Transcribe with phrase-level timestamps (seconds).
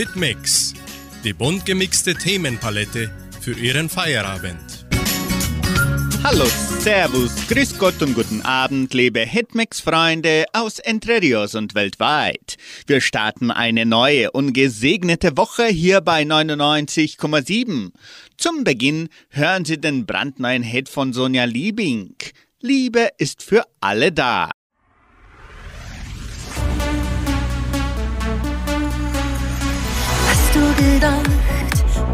[0.00, 0.72] Hitmix,
[1.24, 3.10] die bunt gemixte Themenpalette
[3.42, 4.86] für Ihren Feierabend.
[6.24, 12.56] Hallo, Servus, Grüß Gott und guten Abend, liebe Hitmix-Freunde aus Entre Rios und weltweit.
[12.86, 17.90] Wir starten eine neue und gesegnete Woche hier bei 99,7.
[18.38, 22.14] Zum Beginn hören Sie den brandneuen Hit von Sonja Liebing.
[22.62, 24.50] Liebe ist für alle da.
[30.80, 31.30] Gedacht,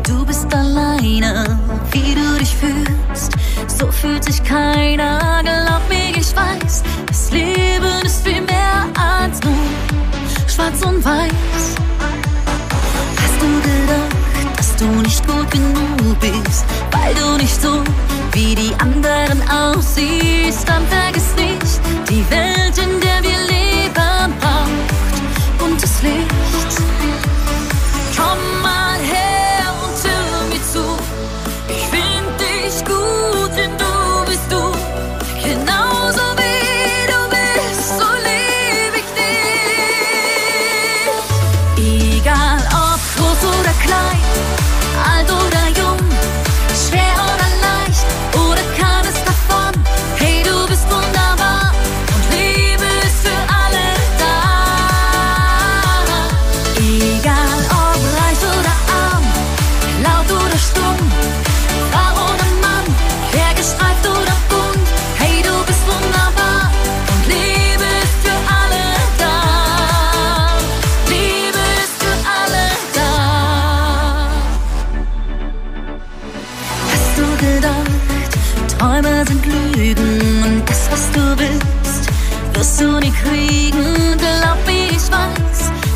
[0.03, 1.59] du bist alleine,
[1.93, 3.33] wie du dich fühlst?
[3.69, 9.55] So fühlt sich keiner, glaub mir, ich weiß, das Leben ist viel mehr als nur
[10.49, 11.67] schwarz und weiß.
[13.21, 17.83] Hast du gedacht, dass du nicht gut genug bist, weil du nicht so
[18.33, 20.69] wie die anderen aussiehst?
[20.69, 23.56] Dann vergiss nicht, die Welt, in der wir leben,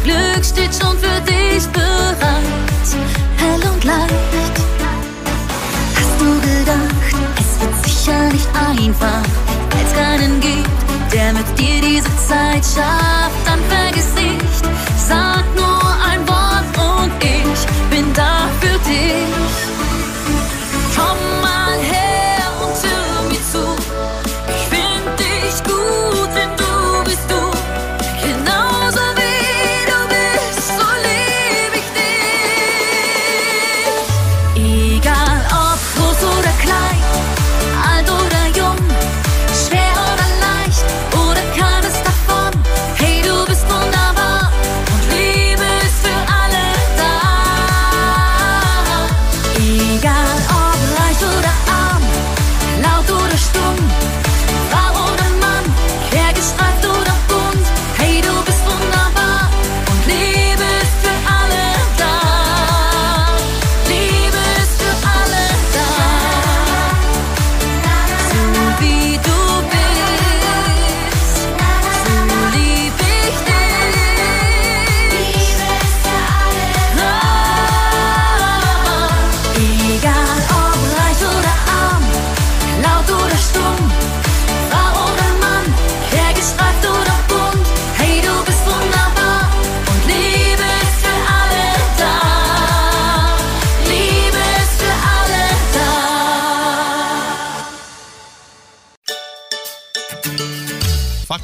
[0.05, 2.89] Glück steht schon für dich bereit,
[3.37, 4.57] hell und leicht.
[5.95, 9.25] Hast du gedacht, es wird sicher nicht einfach,
[9.71, 10.69] weil es keinen gibt,
[11.13, 13.41] der mit dir diese Zeit schafft?
[13.45, 14.65] Dann vergiss nicht,
[14.97, 15.60] sag nur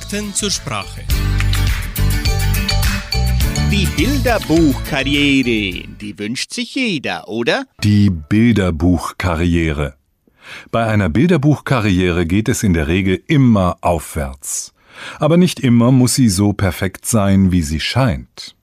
[0.06, 1.02] Fakten zur Sprache.
[3.72, 7.64] Die Bilderbuchkarriere, die wünscht sich jeder, oder?
[7.82, 9.94] Die Bilderbuchkarriere.
[10.70, 14.72] Bei einer Bilderbuchkarriere geht es in der Regel immer aufwärts.
[15.18, 18.54] Aber nicht immer muss sie so perfekt sein, wie sie scheint.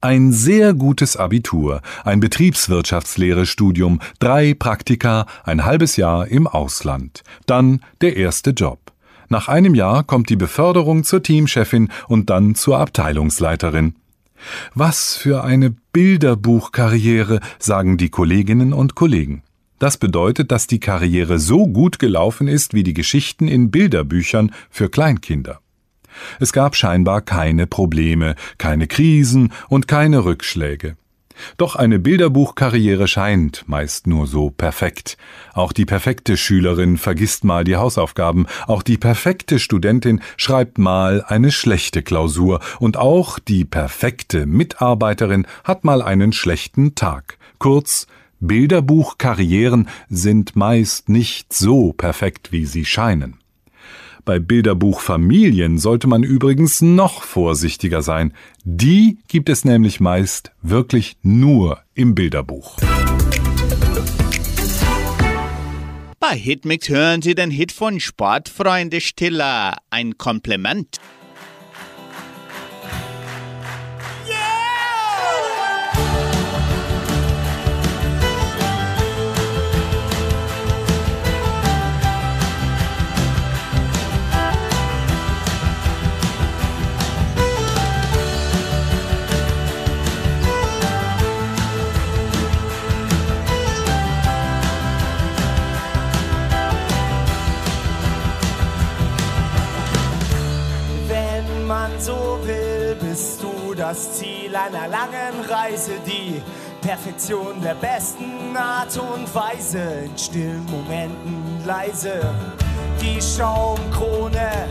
[0.00, 8.16] Ein sehr gutes Abitur, ein Betriebswirtschaftslehre-Studium, drei Praktika, ein halbes Jahr im Ausland, dann der
[8.16, 8.90] erste Job.
[9.32, 13.94] Nach einem Jahr kommt die Beförderung zur Teamchefin und dann zur Abteilungsleiterin.
[14.74, 19.44] Was für eine Bilderbuchkarriere, sagen die Kolleginnen und Kollegen.
[19.78, 24.88] Das bedeutet, dass die Karriere so gut gelaufen ist wie die Geschichten in Bilderbüchern für
[24.88, 25.60] Kleinkinder.
[26.40, 30.96] Es gab scheinbar keine Probleme, keine Krisen und keine Rückschläge.
[31.56, 35.16] Doch eine Bilderbuchkarriere scheint meist nur so perfekt.
[35.52, 41.50] Auch die perfekte Schülerin vergisst mal die Hausaufgaben, auch die perfekte Studentin schreibt mal eine
[41.50, 47.38] schlechte Klausur und auch die perfekte Mitarbeiterin hat mal einen schlechten Tag.
[47.58, 48.06] Kurz,
[48.40, 53.39] Bilderbuchkarrieren sind meist nicht so perfekt, wie sie scheinen.
[54.24, 58.32] Bei Bilderbuchfamilien sollte man übrigens noch vorsichtiger sein.
[58.64, 62.76] Die gibt es nämlich meist wirklich nur im Bilderbuch.
[66.20, 69.78] Bei Hitmix hören Sie den Hit von Sportfreunde Stiller.
[69.88, 70.98] Ein Kompliment.
[103.90, 106.40] Das Ziel einer langen Reise, die
[106.80, 112.20] Perfektion der besten Art und Weise, in stillen Momenten leise,
[113.00, 114.68] die Schaumkrone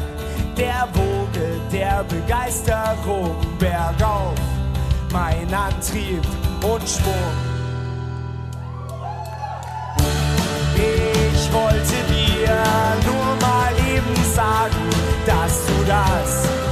[0.56, 4.36] der Woge der Begeisterung bergauf,
[5.12, 6.24] mein Antrieb
[6.64, 7.34] und Schwung.
[10.76, 12.56] Ich wollte dir
[13.06, 14.90] nur mal eben sagen,
[15.26, 16.69] dass du das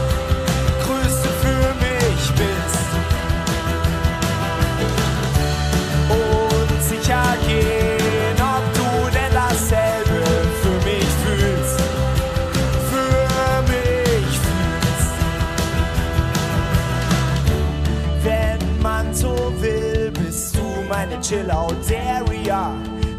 [21.27, 22.71] Chill-Out-Area.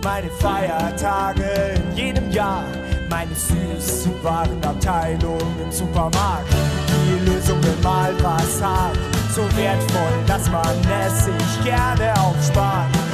[0.02, 2.64] Meine Feiertage in jedem Jahr.
[3.10, 6.50] Meine süßen Warenabteilung im Supermarkt.
[6.88, 8.96] Die Lösung, wenn mal was hat.
[9.34, 10.74] So wertvoll, dass man
[11.04, 13.07] es sich gerne aufspart.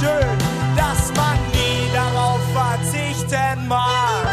[0.00, 0.38] Schön,
[0.76, 4.26] dass man nie darauf verzichten mag.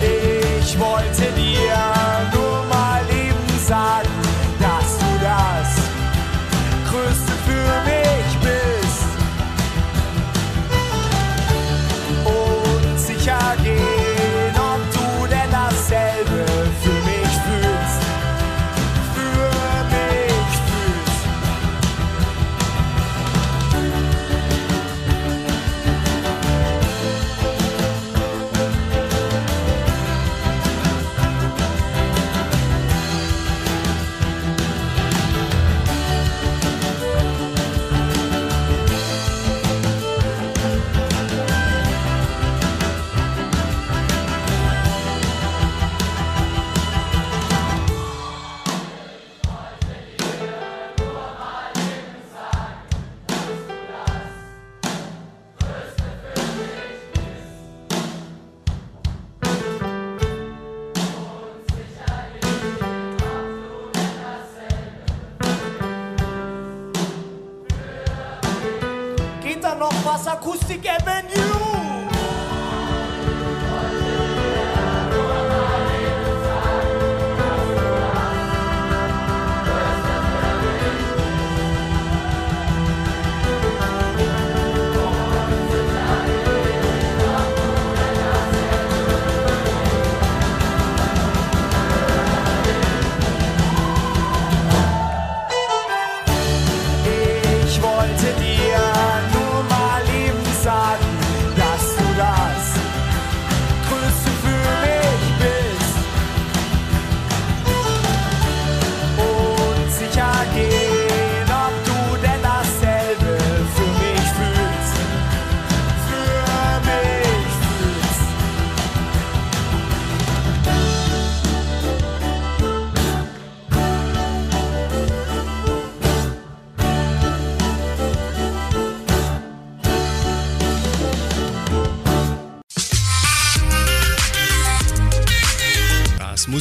[0.00, 1.74] Ich wollte dir
[2.32, 4.13] nur mal eben sagen,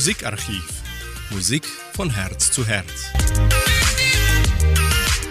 [0.03, 0.83] Musikarchiv.
[1.31, 3.13] Musik von Herz zu Herz.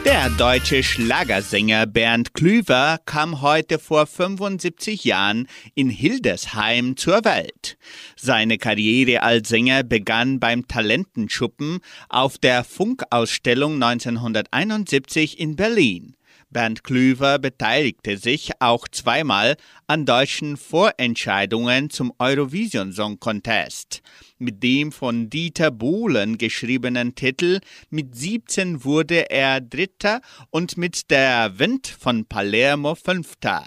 [0.07, 7.77] Der deutsche Schlagersänger Bernd Klüver kam heute vor 75 Jahren in Hildesheim zur Welt.
[8.17, 16.17] Seine Karriere als Sänger begann beim Talentenschuppen auf der Funkausstellung 1971 in Berlin.
[16.53, 19.57] Bernd Klüver beteiligte sich auch zweimal
[19.87, 24.03] an deutschen Vorentscheidungen zum Eurovision Song Contest.
[24.39, 31.59] Mit dem von Dieter Bohlen geschriebenen Titel Mit 17 wurde er Dritter und mit Der
[31.59, 33.65] Wind von Palermo Fünfter.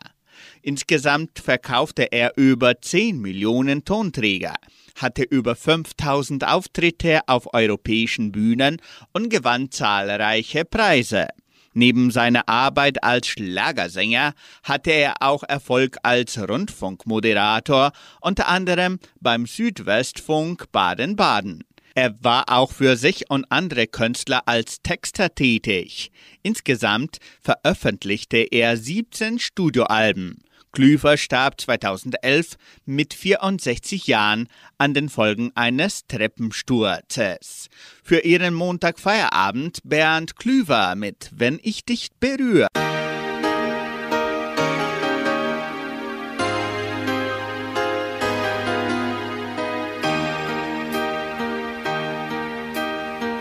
[0.62, 4.56] Insgesamt verkaufte er über 10 Millionen Tonträger,
[4.96, 8.82] hatte über 5000 Auftritte auf europäischen Bühnen
[9.13, 11.27] und gewann zahlreiche Preise.
[11.77, 17.91] Neben seiner Arbeit als Schlagersänger hatte er auch Erfolg als Rundfunkmoderator,
[18.22, 21.65] unter anderem beim Südwestfunk Baden-Baden.
[21.94, 26.12] Er war auch für sich und andere Künstler als Texter tätig.
[26.44, 30.45] Insgesamt veröffentlichte er 17 Studioalben.
[30.75, 37.70] Klüver starb 2011 mit 64 Jahren an den Folgen eines Treppensturzes.
[38.03, 42.67] Für ihren Montagfeierabend Bernd Klüver mit Wenn ich dich berühre.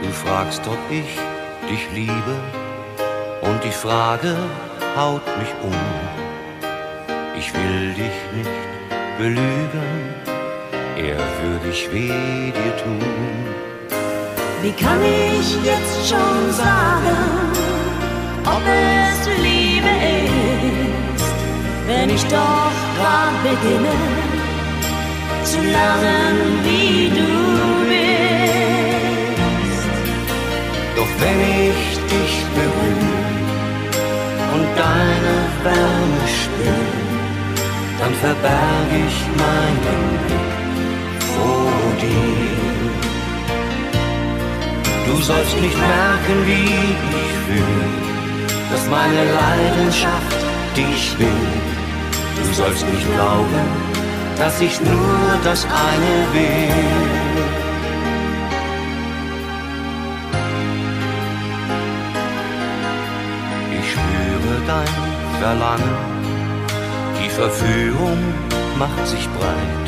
[0.03, 1.19] Du fragst, ob ich
[1.69, 2.41] dich liebe
[3.41, 4.37] und die Frage
[4.95, 5.75] haut mich um
[7.45, 8.51] ich will dich nicht
[9.19, 9.95] belügen,
[10.97, 13.01] er würde ich weh dir tun.
[14.63, 17.19] Wie kann ich jetzt schon sagen,
[18.47, 21.35] ob es Liebe ist,
[21.87, 23.97] wenn ich doch grad beginne
[25.45, 27.33] zu lernen, wie du
[27.91, 28.25] bist?
[30.97, 31.83] Doch wenn ich
[32.13, 33.15] dich berühre
[34.55, 35.35] und deine
[35.65, 37.04] Wärme spüre,
[37.99, 40.53] dann verberg ich meinen Blick
[41.35, 42.75] vor dir.
[45.07, 46.71] Du sollst nicht merken, wie
[47.23, 47.87] ich fühle,
[48.71, 50.37] dass meine Leidenschaft
[50.77, 51.49] dich will.
[52.37, 53.67] Du sollst nicht glauben,
[54.39, 57.15] dass ich nur das eine will.
[63.79, 66.13] Ich spüre dein Verlangen
[67.37, 68.19] Verführung
[68.79, 69.87] macht sich breit,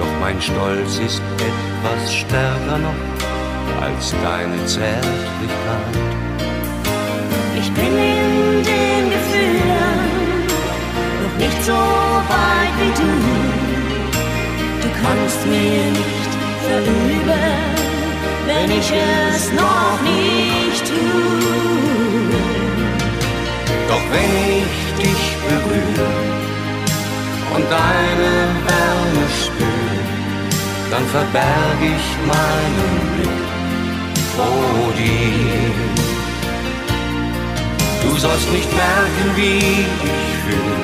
[0.00, 5.96] doch mein Stolz ist etwas stärker noch als deine Zärtlichkeit.
[7.56, 10.00] Ich bin in den Gefühlen
[11.22, 13.12] noch nicht so weit wie du.
[14.82, 16.32] Du kannst mir nicht
[16.66, 17.54] verüben,
[18.46, 21.38] wenn ich es noch nicht tue.
[23.86, 26.27] Doch wenn ich dich berühre,
[27.54, 28.32] und deine
[28.68, 29.98] Wärme spür,
[30.90, 33.48] dann verberg ich meinen Blick
[34.36, 35.98] vor dir.
[38.02, 40.78] Du sollst nicht merken, wie ich fühl,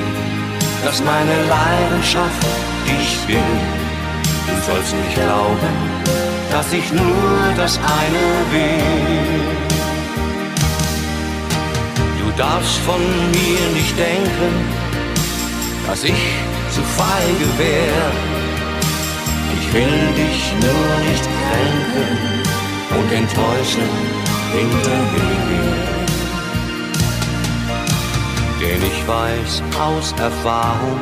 [0.85, 2.45] dass meine Leidenschaft
[2.85, 3.57] dich will.
[4.47, 5.73] Du sollst nicht glauben,
[6.51, 9.65] dass ich nur das eine will.
[12.19, 14.51] Du darfst von mir nicht denken,
[15.87, 16.21] dass ich
[16.75, 18.01] zu feige wär.
[19.57, 22.09] Ich will dich nur nicht kränken
[22.97, 23.89] und enttäuschen
[24.57, 25.75] hinterher.
[28.59, 30.99] Denn ich weiß aus Erfahrung,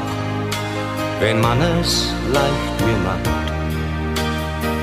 [1.20, 3.48] wenn man es leicht mir macht,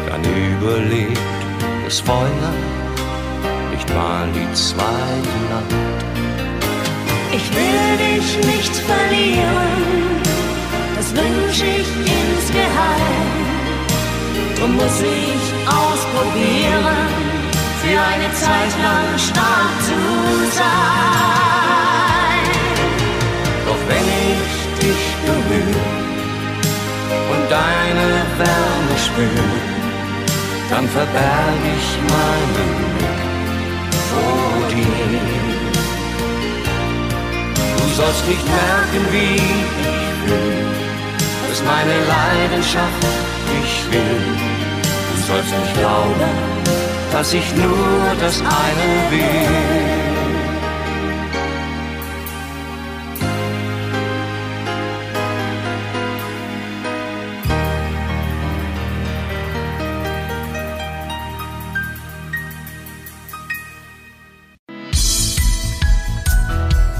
[0.09, 1.18] dann überlebt
[1.85, 2.52] das Feuer
[3.73, 6.00] nicht mal die zweite Nacht.
[7.32, 10.19] Ich will dich nicht verlieren
[11.11, 13.31] das wünsch ich insgeheim.
[14.59, 17.09] Drum muss ich ausprobieren,
[17.83, 20.00] für eine Zeit lang stark zu
[20.59, 20.81] sein.
[23.67, 25.87] Doch wenn ich dich berühre
[27.33, 29.59] und deine Wärme spüre,
[30.71, 33.23] dann verberg ich meinen Blick
[34.11, 35.21] vor dir.
[37.76, 40.79] Du sollst nicht merken, wie ich fühle
[41.50, 43.07] ist meine Leidenschaft,
[43.62, 44.23] ich will.
[45.16, 46.30] Du sollst nicht glauben,
[47.12, 50.00] dass ich nur das eine will.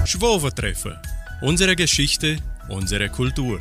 [0.07, 0.99] Schwovertreffen.
[1.41, 2.39] Unsere Geschichte,
[2.69, 3.61] unsere Kultur.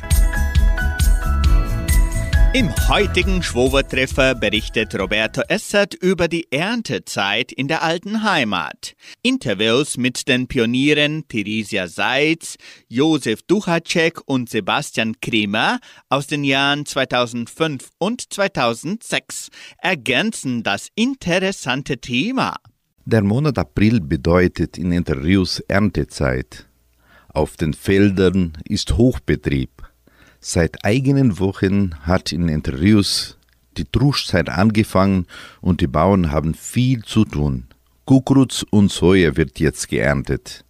[2.52, 8.96] Im heutigen Schwovertreffer berichtet Roberto Essert über die Erntezeit in der alten Heimat.
[9.22, 12.56] Interviews mit den Pionieren Theresia Seitz,
[12.88, 15.78] Josef Duchacek und Sebastian Kremer
[16.08, 22.56] aus den Jahren 2005 und 2006 ergänzen das interessante Thema.
[23.04, 26.66] Der Monat April bedeutet in Interviews Erntezeit.
[27.28, 29.79] Auf den Feldern ist Hochbetrieb.
[30.42, 33.02] Seit eigenen Wochen hat in Entre
[33.76, 35.26] die Truschzeit angefangen
[35.60, 37.66] und die Bauern haben viel zu tun.
[38.06, 40.64] Kukuruz und Soja wird jetzt geerntet.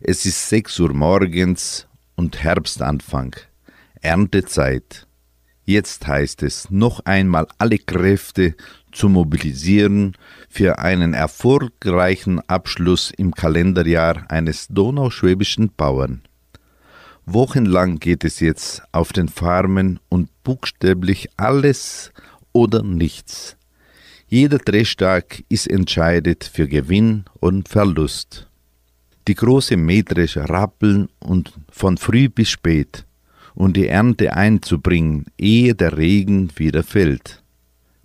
[0.00, 1.86] Es ist sechs Uhr morgens
[2.16, 3.36] und Herbstanfang.
[4.00, 5.06] Erntezeit.
[5.64, 8.56] Jetzt heißt es, noch einmal alle Kräfte
[8.90, 10.16] zu mobilisieren
[10.48, 16.22] für einen erfolgreichen Abschluss im Kalenderjahr eines donauschwäbischen Bauern.
[17.26, 22.12] Wochenlang geht es jetzt auf den Farmen und buchstäblich alles
[22.52, 23.56] oder nichts.
[24.26, 28.48] Jeder Drehtag ist entscheidend für Gewinn und Verlust.
[29.28, 33.06] Die große Mähdrescher rappeln und von früh bis spät
[33.54, 37.42] und die Ernte einzubringen, ehe der Regen wieder fällt.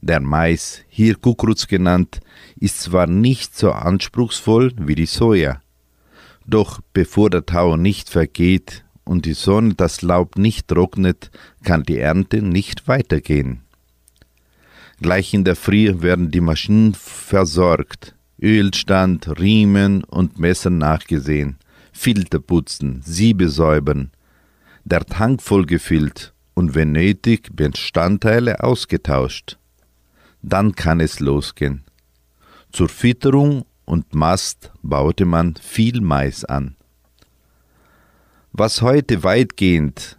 [0.02, 2.20] Der Mais, hier Kukuruz genannt,
[2.60, 5.62] ist zwar nicht so anspruchsvoll wie die Soja,
[6.46, 11.32] doch bevor der Tau nicht vergeht und die Sonne das Laub nicht trocknet,
[11.64, 13.62] kann die Ernte nicht weitergehen.
[15.00, 21.58] Gleich in der Früh werden die Maschinen versorgt, Ölstand, Riemen und Messer nachgesehen,
[21.92, 24.12] Filter putzen, Siebe säubern,
[24.86, 29.58] der Tank vollgefüllt und wenn nötig Bestandteile ausgetauscht.
[30.42, 31.84] Dann kann es losgehen.
[32.72, 36.77] Zur Fütterung und Mast baute man viel Mais an.
[38.60, 40.18] Was heute weitgehend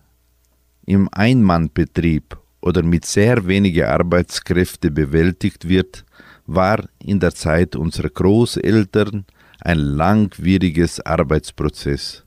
[0.87, 6.04] im Einmannbetrieb oder mit sehr weniger Arbeitskräfte bewältigt wird,
[6.47, 9.25] war in der Zeit unserer Großeltern
[9.61, 12.23] ein langwieriges Arbeitsprozess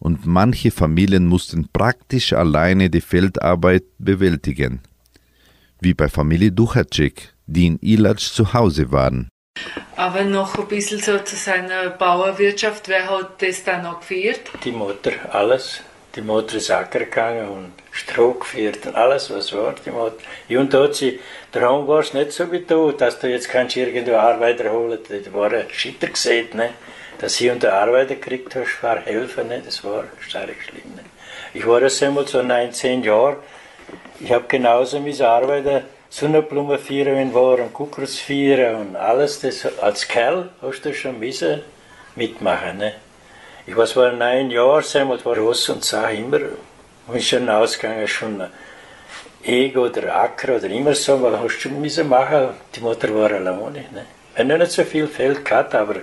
[0.00, 4.80] und manche Familien mussten praktisch alleine die Feldarbeit bewältigen,
[5.80, 9.28] wie bei Familie Duchacek, die in Ilac zu Hause waren.
[9.96, 14.40] Aber noch ein bisschen so zu seiner Bauerwirtschaft, wer hat das dann noch geführt?
[14.64, 15.80] Die Mutter, alles.
[16.16, 19.74] Die Mutter ist Acker gegangen und Stroh geführt und alles, was war.
[19.84, 20.16] Die Mutter.
[20.50, 21.20] Und da hat sie,
[21.52, 24.98] darum war es nicht so wie du, dass du jetzt kannst irgendwo Arbeiter holen.
[25.08, 26.70] Da war ein Schitter gesehen, ne?
[27.18, 29.62] dass hier und der Arbeiter gekriegt hast, war helfen, ne?
[29.64, 30.94] das war stark schlimm.
[30.96, 31.04] Ne?
[31.52, 33.38] Ich war das einmal so 19 Jahre,
[34.20, 35.82] ich habe genauso mit Arbeiter
[36.16, 39.66] Sonnenblumen feiern waren, Kuckucks feiern und alles das.
[39.82, 41.62] Als Kerl hast du schon müssen
[42.14, 42.78] mitmachen.
[42.78, 42.92] Ne?
[43.66, 46.38] Ich war zwar neun Jahre, einmal war groß und sah immer,
[47.08, 48.44] bin schon ausgegangen, schon
[49.42, 53.84] Ego oder Acker oder immer so, weil hast du müssen machen, die Mutter war alleine.
[53.90, 54.06] Ne?
[54.36, 55.96] Wir haben nicht so viel Feld gehabt, aber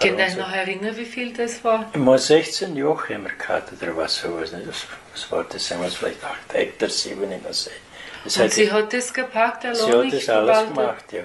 [0.00, 1.88] Könnt ihr euch noch erinnern, wie viel das war?
[1.94, 4.52] Immer 16 Jahre haben wir gehabt oder was sowas.
[4.52, 4.64] Ne?
[4.66, 5.70] Das, was war das?
[5.70, 7.89] Wir vielleicht 8 Hektar, 7, ich weiß nicht.
[8.24, 11.22] Und sie hat das gepackt, allein Sie hat das alles gemacht, ja.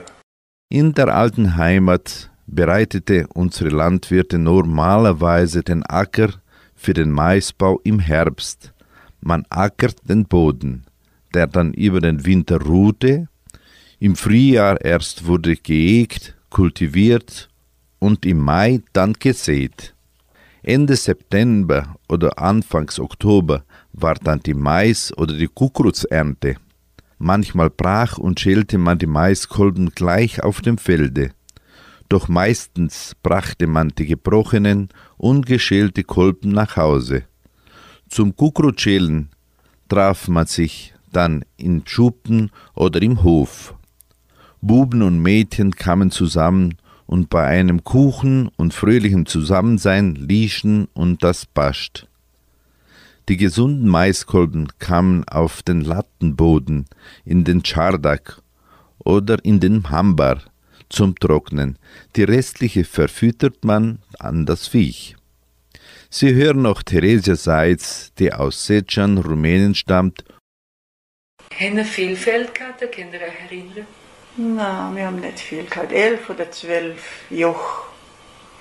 [0.69, 6.29] In der alten Heimat bereitete unsere Landwirte normalerweise den Acker
[6.75, 8.73] für den Maisbau im Herbst.
[9.21, 10.86] Man ackert den Boden,
[11.34, 13.27] der dann über den Winter ruhte.
[13.99, 17.49] Im Frühjahr erst wurde geägt, kultiviert
[17.99, 19.93] und im Mai dann gesät.
[20.62, 26.55] Ende September oder Anfangs Oktober war dann die Mais- oder die Kukuruzernte.
[27.25, 31.31] Manchmal brach und schälte man die Maiskolben gleich auf dem Felde.
[32.07, 37.23] Doch meistens brachte man die gebrochenen, ungeschälte Kolben nach Hause.
[38.09, 39.29] Zum Kukuruzschälen
[39.89, 43.73] traf man sich dann in Schuppen oder im Hof.
[44.61, 46.75] Buben und Mädchen kamen zusammen
[47.07, 52.07] und bei einem Kuchen und fröhlichem Zusammensein lieschen und das pascht.
[53.27, 56.85] Die gesunden Maiskolben kamen auf den Lattenboden,
[57.23, 58.41] in den Czardak
[58.99, 60.41] oder in den Hambar
[60.89, 61.79] zum Trocknen,
[62.15, 65.15] die restliche verfüttert man an das Viech.
[66.09, 70.23] Sie hören noch Theresia Seitz, die aus Sechan, Rumänien stammt.
[71.59, 73.88] Haben viel Feld gehabt, könnt ihr euch erinnern?
[74.38, 75.91] Nein, wir haben nicht viel gehabt.
[75.91, 77.85] Elf oder zwölf Joch.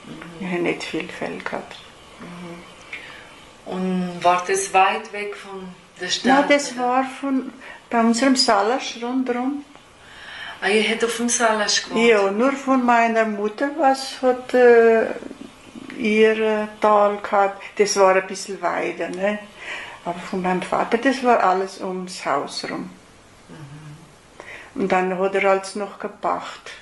[0.07, 0.41] Mhm.
[0.41, 1.77] Wir haben nicht viel Fell gehabt.
[2.21, 2.74] Mhm.
[3.67, 5.69] Und war das weit weg von
[6.01, 6.25] der Stadt?
[6.27, 7.53] Nein, das war von,
[7.91, 9.65] bei unserem Salasch rundherum.
[10.61, 12.07] Ah, ihr hättet auf dem Salasch gewohnt?
[12.07, 15.07] Ja, nur von meiner Mutter, was hat äh,
[15.99, 17.63] ihr äh, Tal gehabt.
[17.77, 19.39] Das war ein bisschen weiter, ne?
[20.05, 22.91] Aber von meinem Vater, das war alles ums Haus rum.
[24.75, 26.73] Und dann hat er alles noch gepacht.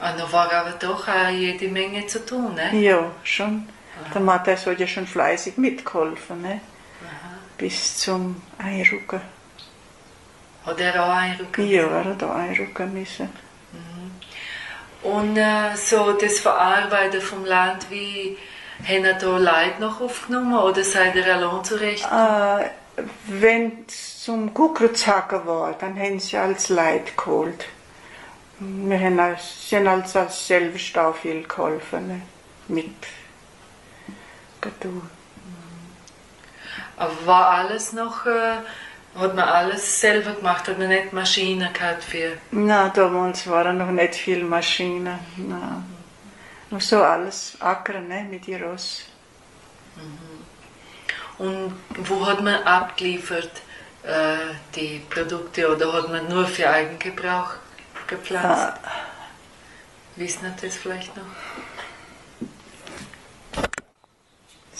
[0.00, 2.74] Und da war aber doch auch jede Menge zu tun, ne?
[2.76, 3.68] Ja, schon.
[4.00, 4.12] Aha.
[4.14, 6.60] Der Matthias hat ja schon fleißig mitgeholfen, ne?
[7.04, 7.38] Aha.
[7.58, 9.20] Bis zum Einrücken.
[10.64, 13.28] Hat er auch einrücken Ja, er hat auch einrücken müssen.
[13.72, 15.10] Mhm.
[15.10, 18.36] Und äh, so das Verarbeiten vom Land, wie
[18.86, 22.04] Haben ihr da Leute noch aufgenommen oder seid ihr allein zurecht?
[22.04, 22.70] Äh,
[23.26, 27.66] wenn es zum Kuckuckshacken war, dann haben sie als Leid geholt.
[28.58, 32.08] Wir haben als, sind als, als selbst auch viel geholfen.
[32.08, 32.22] Ne?
[32.68, 32.94] Mit
[34.62, 35.02] getan.
[36.96, 38.58] Aber war alles noch, äh,
[39.18, 42.38] hat man alles selber gemacht, hat man nicht Maschinen gehabt für...
[42.50, 45.18] Na, damals waren noch nicht viele Maschinen.
[45.36, 45.82] Na.
[46.70, 49.02] Nur so alles ackern ne, mit den Ross.
[51.38, 51.74] Und
[52.08, 53.62] wo hat man abgeliefert
[54.04, 57.54] äh, die Produkte oder hat man nur für Eigengebrauch
[58.06, 58.78] gepflanzt?
[60.16, 61.24] Wissen Sie das vielleicht noch?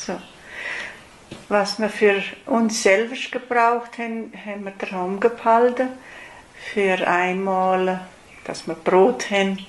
[0.07, 0.19] So.
[1.49, 5.89] Was wir für uns selber gebraucht haben, haben wir daheim gehalten.
[6.75, 8.01] Für einmal,
[8.45, 9.65] dass wir Brot haben.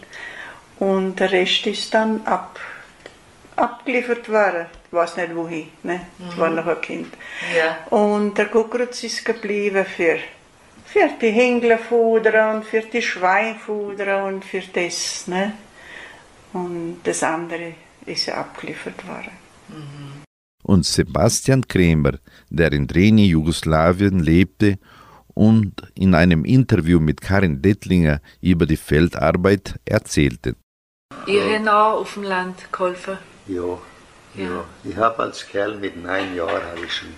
[0.80, 2.60] Und der Rest ist dann ab,
[3.56, 4.66] abgeliefert worden.
[4.88, 6.08] Ich weiß nicht wohin, ne?
[6.30, 7.14] Ich war noch ein Kind.
[7.56, 7.78] Ja.
[7.96, 10.18] Und der Kuckucks ist geblieben für,
[10.86, 15.54] für die Hänglerfuder und für die Schweinfuder und für das, ne?
[16.54, 17.74] Und das andere
[18.06, 20.23] ist ja abgeliefert worden.
[20.64, 22.14] Und Sebastian Kremer,
[22.50, 24.80] der in Dreni, Jugoslawien lebte
[25.34, 30.56] und in einem Interview mit Karin Dettlinger über die Feldarbeit erzählte.
[31.28, 33.18] Ihr habt auch auf dem Land geholfen?
[33.48, 33.62] Ja,
[34.36, 34.44] ja.
[34.46, 34.64] Ja.
[34.84, 37.10] Ich habe als Kerl mit neun Jahren habe ich schon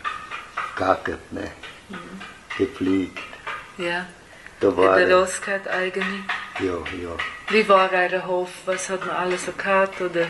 [0.76, 1.50] gackert, ne?
[2.58, 3.20] gepflegt.
[3.78, 4.06] Ja.
[4.60, 6.06] Da war, Der ja, Ross gehabt eigene.
[6.60, 6.78] ja.
[7.50, 8.50] Wie war euer Hof?
[8.66, 10.00] Was hat man alles so gehabt?
[10.02, 10.28] Oder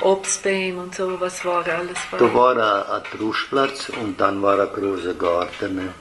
[0.00, 1.20] Obstbäume und so?
[1.20, 1.98] Was war alles?
[2.10, 5.92] bei Da war ein, ein Truschplatz und dann war ein großer Garten.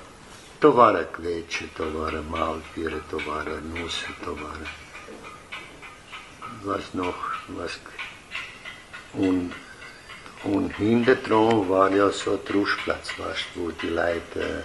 [0.60, 4.54] Da war ein Quetsche, da war ein Maultiere, da war ein Nuss, da war
[6.64, 7.16] was noch,
[7.50, 7.80] was
[9.14, 9.54] und,
[10.44, 14.64] und hinter dran war ja so ein Truschplatz, weißt, wo die Leute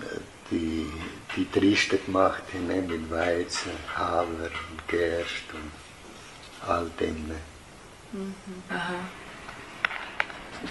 [0.00, 0.20] äh,
[0.50, 0.90] die,
[1.36, 5.72] die Triste gemacht haben mit Weizen, Hafer und Gerst und
[6.68, 7.30] all dem.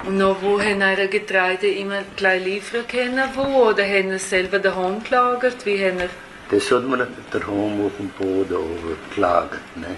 [0.06, 3.30] Und noch wo haben eure Getreide immer gleich liefern können?
[3.36, 3.70] Wo?
[3.70, 5.66] Oder haben ihr es selber daheim gelagert?
[5.66, 6.10] Wie haben ihr...
[6.52, 9.62] Das hat man daheim auf dem Boden oben gelagert.
[9.76, 9.96] Ne?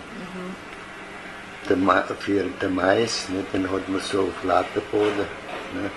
[1.67, 5.25] Der Ma für den Mais, ne, den hat man so auf Lattenboden
[5.73, 5.89] ne,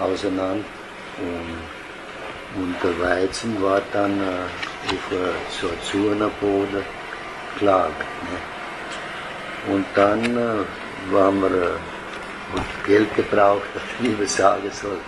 [0.00, 0.64] auseinander.
[1.18, 5.32] Und, und der Weizen war dann äh, auf äh,
[5.92, 6.82] so einem Boden
[7.58, 7.98] gelagert.
[7.98, 8.53] Ne?
[9.70, 13.62] Und dann äh, waren wir, äh, Geld gebraucht,
[14.00, 14.98] wie man sagen soll,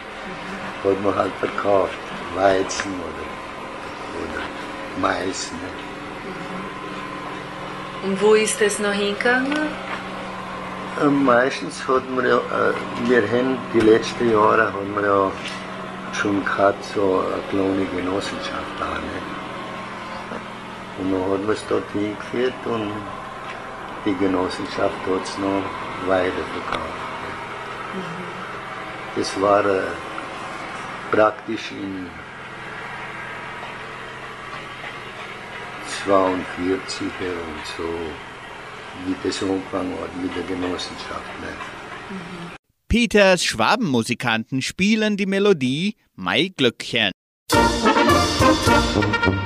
[0.84, 1.98] hat man halt verkauft.
[2.34, 3.26] Weizen oder
[4.22, 4.42] oder
[5.00, 5.50] Mais.
[5.52, 5.68] Ne?
[8.08, 9.68] Und wo ist das noch hingegangen?
[11.02, 15.32] Äh, Meistens hat man ja, äh, wir haben die letzten Jahre haben wir ja
[16.12, 19.20] schon gehabt, so eine kleine Genossenschaft auch, ne?
[20.98, 22.90] Und dann hat man es dort hingeführt und
[24.06, 25.64] die Genossenschaft hat es noch
[26.06, 27.02] weiterverkauft.
[27.92, 28.02] Ne?
[29.16, 29.82] Das war äh,
[31.10, 32.06] praktisch in
[36.04, 37.82] 42 und so,
[39.06, 41.40] wie das angefangen hat mit der Genossenschaft.
[41.40, 41.48] Ne?
[42.88, 47.10] Peters Schwabenmusikanten spielen die Melodie Mai Glöckchen.
[47.50, 49.45] Wenn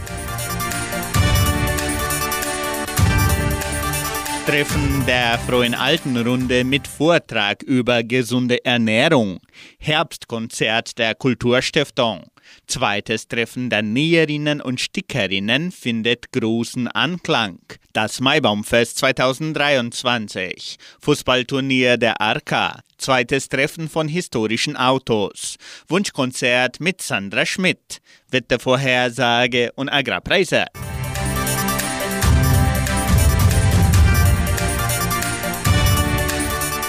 [4.51, 9.39] Treffen der Frohen Altenrunde mit Vortrag über gesunde Ernährung.
[9.79, 12.23] Herbstkonzert der Kulturstiftung.
[12.67, 17.59] Zweites Treffen der Näherinnen und Stickerinnen findet großen Anklang.
[17.93, 20.75] Das Maibaumfest 2023.
[20.99, 22.81] Fußballturnier der Arca.
[22.97, 25.55] Zweites Treffen von historischen Autos.
[25.87, 28.01] Wunschkonzert mit Sandra Schmidt.
[28.29, 30.65] Wettervorhersage und Agrarpreise.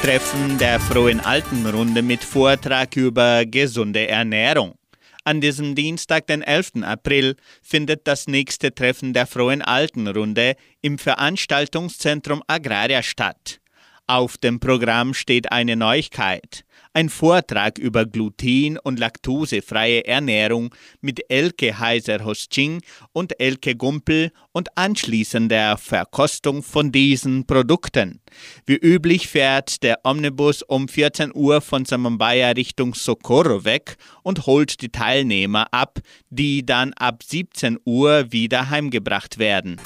[0.02, 4.74] Treffen der Frohen Altenrunde mit Vortrag über gesunde Ernährung.
[5.22, 6.82] An diesem Dienstag, den 11.
[6.82, 13.60] April, findet das nächste Treffen der Frohen Altenrunde im Veranstaltungszentrum Agraria statt.
[14.08, 16.64] Auf dem Programm steht eine Neuigkeit.
[16.94, 25.78] Ein Vortrag über gluten- und laktosefreie Ernährung mit Elke Heiser-Hosting und Elke Gumpel und anschließender
[25.78, 28.20] Verkostung von diesen Produkten.
[28.66, 34.82] Wie üblich fährt der Omnibus um 14 Uhr von Samambaya Richtung Socorro weg und holt
[34.82, 39.80] die Teilnehmer ab, die dann ab 17 Uhr wieder heimgebracht werden.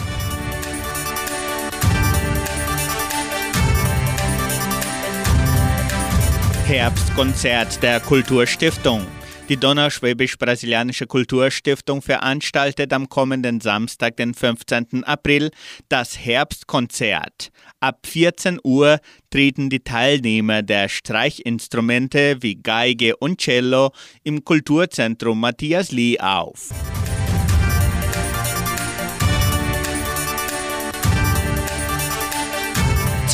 [6.68, 9.06] Herbstkonzert der Kulturstiftung.
[9.48, 15.04] Die Donauschwäbisch-Brasilianische Kulturstiftung veranstaltet am kommenden Samstag, den 15.
[15.04, 15.52] April,
[15.88, 17.50] das Herbstkonzert.
[17.78, 18.98] Ab 14 Uhr
[19.30, 23.92] treten die Teilnehmer der Streichinstrumente wie Geige und Cello
[24.24, 26.70] im Kulturzentrum Matthias Lee auf.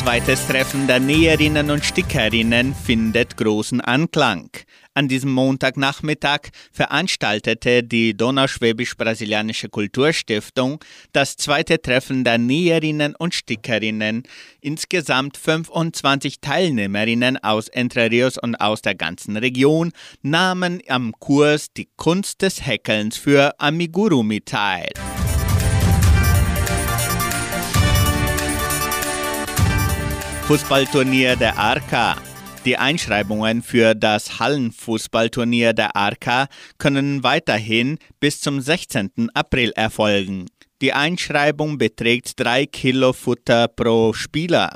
[0.03, 4.49] Zweites Treffen der Näherinnen und Stickerinnen findet großen Anklang.
[4.93, 14.23] An diesem Montagnachmittag veranstaltete die Donauschwäbisch-Brasilianische Kulturstiftung das zweite Treffen der Näherinnen und Stickerinnen.
[14.59, 21.87] Insgesamt 25 Teilnehmerinnen aus Entre Rios und aus der ganzen Region nahmen am Kurs die
[21.95, 24.89] Kunst des Häkelns für Amigurumi teil.
[30.47, 32.17] Fußballturnier der Arca.
[32.65, 39.29] Die Einschreibungen für das Hallenfußballturnier der Arca können weiterhin bis zum 16.
[39.33, 40.47] April erfolgen.
[40.81, 44.75] Die Einschreibung beträgt 3 Kilo Futter pro Spieler.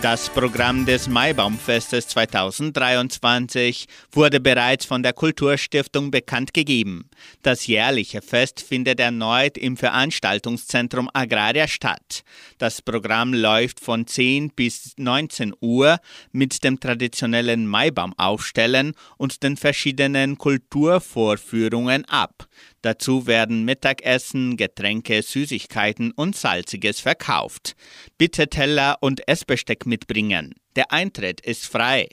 [0.00, 7.10] Das Programm des Maibaumfestes 2023 wurde bereits von der Kulturstiftung bekannt gegeben.
[7.42, 12.22] Das jährliche Fest findet erneut im Veranstaltungszentrum Agraria statt.
[12.58, 15.98] Das Programm läuft von 10 bis 19 Uhr
[16.30, 22.46] mit dem traditionellen Maibaumaufstellen und den verschiedenen Kulturvorführungen ab.
[22.82, 27.74] Dazu werden Mittagessen, Getränke, Süßigkeiten und Salziges verkauft.
[28.18, 30.54] Bitte Teller und Essbesteck mitbringen.
[30.76, 32.08] Der Eintritt ist frei.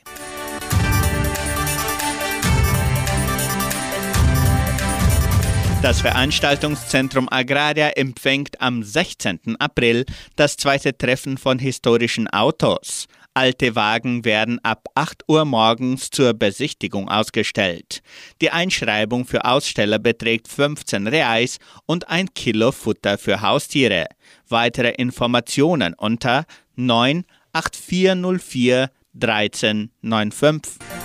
[5.83, 9.57] Das Veranstaltungszentrum Agraria empfängt am 16.
[9.59, 13.05] April das zweite Treffen von historischen Autos.
[13.37, 18.01] Alte Wagen werden ab 8 Uhr morgens zur Besichtigung ausgestellt.
[18.41, 24.05] Die Einschreibung für Aussteller beträgt 15 Reais und ein Kilo Futter für Haustiere.
[24.47, 26.45] Weitere Informationen unter
[26.77, 31.04] 98404 1395.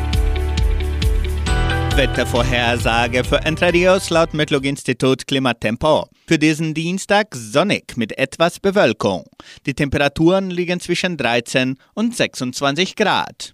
[1.97, 6.07] Wettervorhersage für Entre Rios laut Metlog-Institut Klimatempo.
[6.27, 9.25] Für diesen Dienstag sonnig mit etwas Bewölkung.
[9.65, 13.51] Die Temperaturen liegen zwischen 13 und 26 Grad.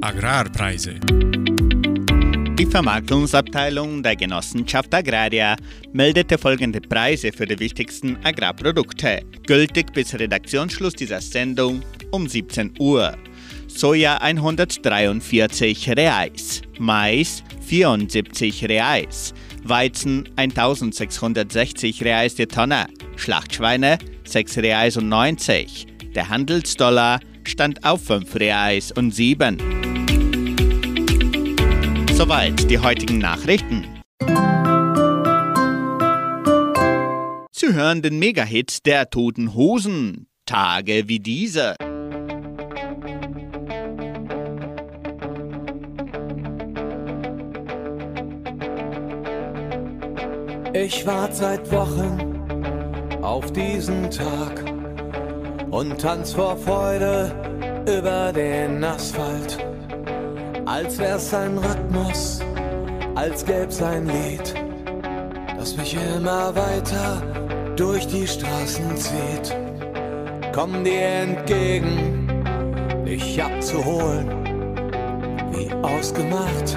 [0.00, 1.00] Agrarpreise.
[2.58, 5.54] Die Vermarktungsabteilung der Genossenschaft Agraria
[5.92, 13.16] meldete folgende Preise für die wichtigsten Agrarprodukte, gültig bis Redaktionsschluss dieser Sendung um 17 Uhr.
[13.68, 25.08] Soja 143 Reais, Mais 74 Reais, Weizen 1660 Reais die Tonne, Schlachtschweine 6 Reais und
[25.08, 25.86] 90.
[26.14, 29.58] Der Handelsdollar stand auf 5 Reais und 7.
[32.14, 33.86] Soweit die heutigen Nachrichten.
[37.52, 40.26] Sie hören den Megahit der Toten Hosen.
[40.46, 41.76] Tage wie diese.
[50.74, 54.62] Ich wart seit Wochen auf diesen Tag
[55.70, 57.32] und tanz vor Freude
[57.86, 59.58] über den Asphalt.
[60.66, 62.40] Als wär's ein Rhythmus,
[63.14, 64.54] als gäb's ein Lied,
[65.56, 67.22] das mich immer weiter
[67.76, 69.56] durch die Straßen zieht.
[70.52, 72.28] Komm dir entgegen,
[73.06, 74.28] dich abzuholen,
[75.52, 76.76] wie ausgemacht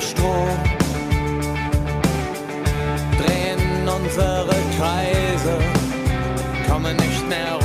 [0.00, 0.48] Strom,
[3.18, 5.58] drehen unsere Kreise,
[6.68, 7.59] kommen nicht mehr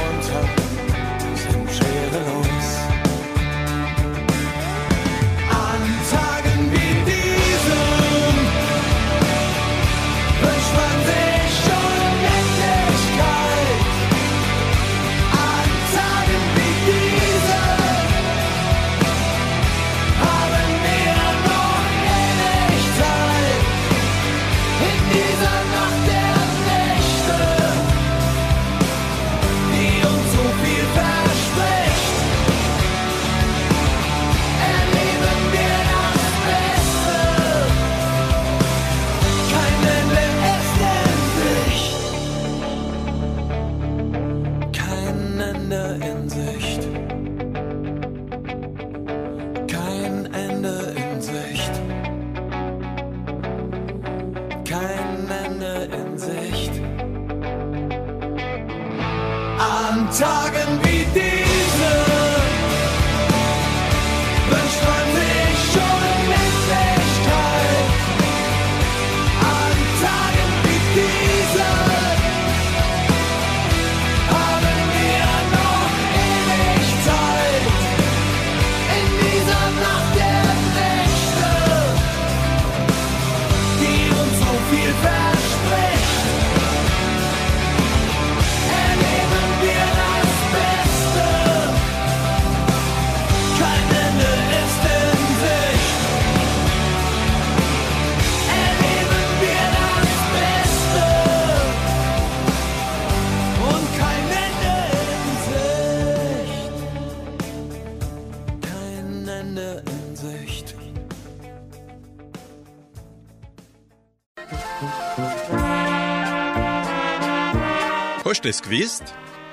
[118.26, 119.04] Hast du es gewusst?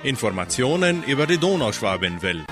[0.02, 2.46] Informationen über die Donauschwabenwelle.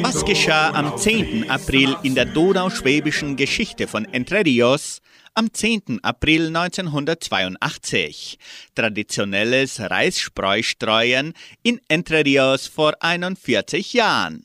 [0.00, 1.50] Was geschah am 10.
[1.50, 5.02] April in der donauschwäbischen Geschichte von Entre Rios?
[5.34, 6.02] Am 10.
[6.02, 8.38] April 1982.
[8.74, 14.42] Traditionelles Reisspreustreuen in Entre Rios vor 41 Jahren.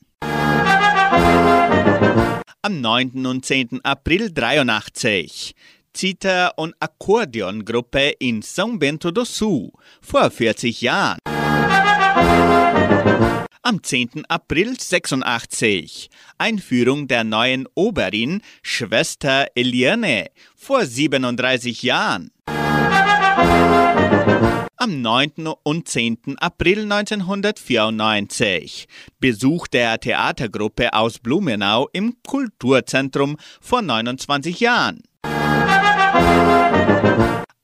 [2.62, 3.26] Am 9.
[3.26, 3.80] und 10.
[3.86, 5.56] April 83.
[5.94, 9.72] Zither- und Akkordeongruppe in São Bento do Sul
[10.02, 11.20] vor 40 Jahren.
[13.64, 14.24] Am 10.
[14.28, 16.10] April 86.
[16.38, 22.32] Einführung der neuen Oberin Schwester Eliane vor 37 Jahren.
[24.78, 25.54] Am 9.
[25.62, 26.38] und 10.
[26.40, 28.88] April 1994.
[29.20, 35.04] Besuch der Theatergruppe aus Blumenau im Kulturzentrum vor 29 Jahren.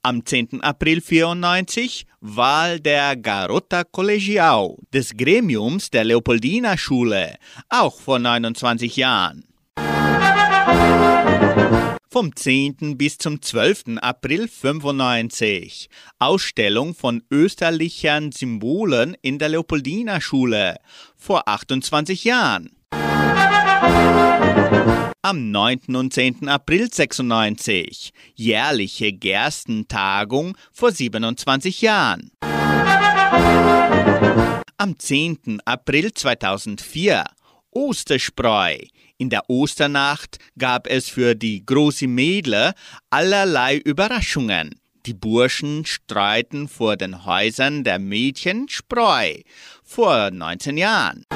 [0.02, 0.62] Am 10.
[0.62, 7.36] April 94 Wahl der Garota Collegial des Gremiums der Leopoldina Schule,
[7.68, 9.44] auch vor 29 Jahren.
[12.10, 12.96] Vom 10.
[12.96, 13.98] bis zum 12.
[14.00, 20.76] April 95 Ausstellung von österlichen Symbolen in der Leopoldina Schule
[21.16, 22.70] vor 28 Jahren.
[25.30, 25.94] Am 9.
[25.94, 26.48] und 10.
[26.48, 32.30] April 96 jährliche Gerstentagung vor 27 Jahren.
[34.78, 35.60] Am 10.
[35.66, 37.26] April 2004
[37.72, 38.78] Osterspreu.
[39.18, 42.72] In der Osternacht gab es für die große Mädle
[43.10, 44.80] allerlei Überraschungen.
[45.04, 49.34] Die Burschen streuten vor den Häusern der Mädchen Spreu
[49.84, 51.26] vor 19 Jahren.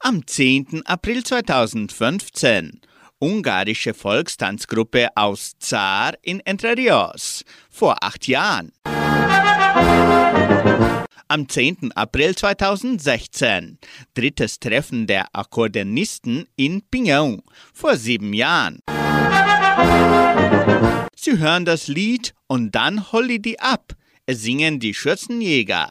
[0.00, 0.82] Am 10.
[0.84, 2.80] April 2015
[3.20, 8.72] ungarische Volkstanzgruppe aus Zar in Entre Rios vor acht Jahren.
[11.26, 11.92] Am 10.
[11.94, 13.78] April 2016
[14.14, 17.42] drittes Treffen der Akkordeonisten in Pinhão
[17.74, 18.80] vor sieben Jahren.
[21.16, 23.94] Sie hören das Lied und dann Holly die ab.
[24.26, 25.88] Es singen die Schürzenjäger.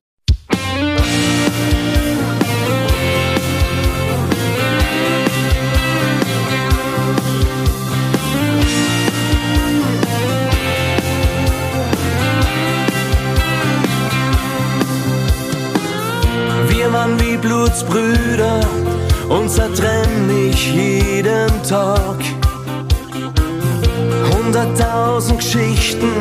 [16.97, 18.59] Waren wie Blutsbrüder
[19.29, 22.17] und zertrennen nicht jeden Tag.
[24.33, 26.11] Hunderttausend Geschichten,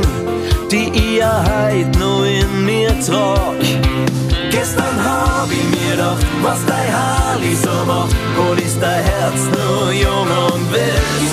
[0.70, 3.56] die ihr heut nur in mir trag.
[4.50, 9.90] Gestern hab ich mir gedacht, was dein Harley so macht, und ist dein Herz nur
[9.92, 11.32] jung und wild.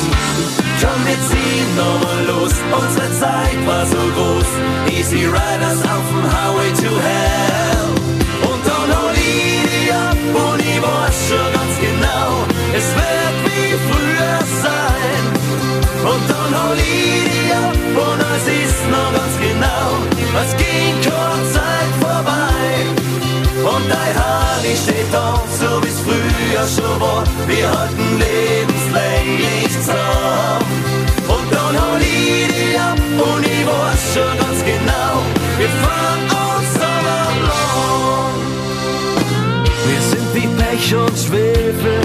[0.79, 4.97] Komm, wir ziehen nochmal los, unsere Zeit war so groß.
[4.97, 8.02] Easy Riders auf dem Highway to Hell.
[11.13, 12.29] Weiß schon ganz genau,
[12.75, 15.23] es wird wie früher sein.
[16.11, 17.73] Und dann hol ich dich ab
[18.05, 19.85] und es ist noch ganz genau,
[20.43, 22.65] es ging kurz Zeit vorbei.
[23.71, 30.83] Und dein Harley steht da, so wie's früher schon war, wir halten lebenslänglich zusammen.
[31.27, 35.13] Und dann hol ich dich ab und ich weiß schon ganz genau,
[35.57, 36.21] wir fahren
[36.57, 36.72] uns
[40.83, 42.01] Pech und Schwefel,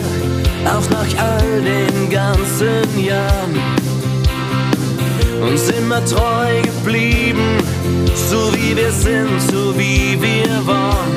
[0.65, 3.55] auch nach all den ganzen Jahren.
[5.43, 7.59] Uns immer treu geblieben,
[8.15, 11.17] so wie wir sind, so wie wir waren.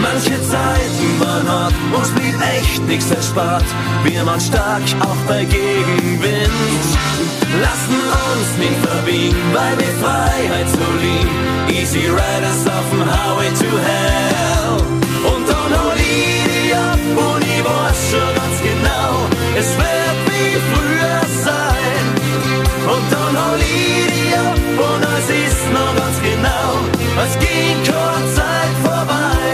[0.00, 3.64] Manche Zeiten waren hart, uns blieb echt nichts erspart.
[4.04, 6.50] Wir waren stark, auch bei Gegenwind.
[7.60, 8.00] lassen
[8.30, 11.80] uns nicht verbiegen, weil wir Freiheit so lieben.
[11.80, 15.09] Easy Riders auf dem Highway to Hell.
[19.60, 22.04] Es wird wie früher sein.
[22.94, 26.68] Und dann hol ich die ab und es ist noch ganz genau,
[27.24, 29.48] es geht keine Zeit vorbei.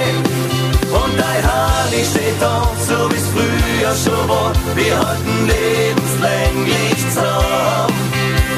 [1.01, 7.95] Und dein Harley steht da, so wie's früher schon war, wir halten lebenslänglich zusammen.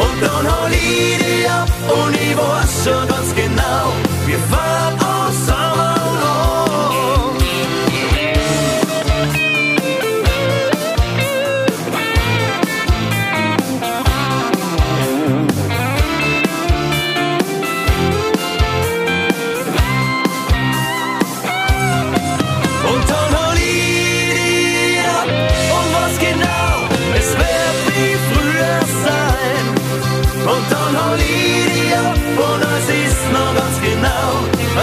[0.05, 3.85] Und dann hol ich die ab und ich weiß schon ganz genau,
[4.27, 5.98] wir fahren uns zusammen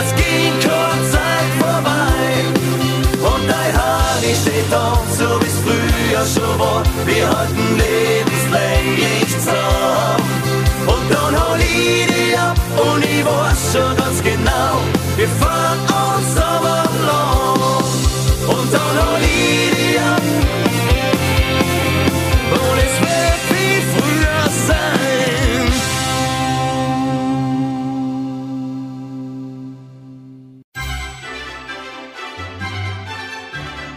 [0.06, 2.22] es ging keine Zeit vorbei.
[3.30, 10.30] Und dein Harley steht da, so wie's früher schon war, wir halten lebenslänglich zusammen.
[10.94, 14.74] Und dann hol ich die ab und ich weiß schon ganz genau,
[15.18, 15.95] wir fahren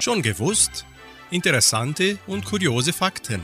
[0.08, 0.86] Schon gewusst?
[1.30, 3.42] Interessante und kuriose Fakten.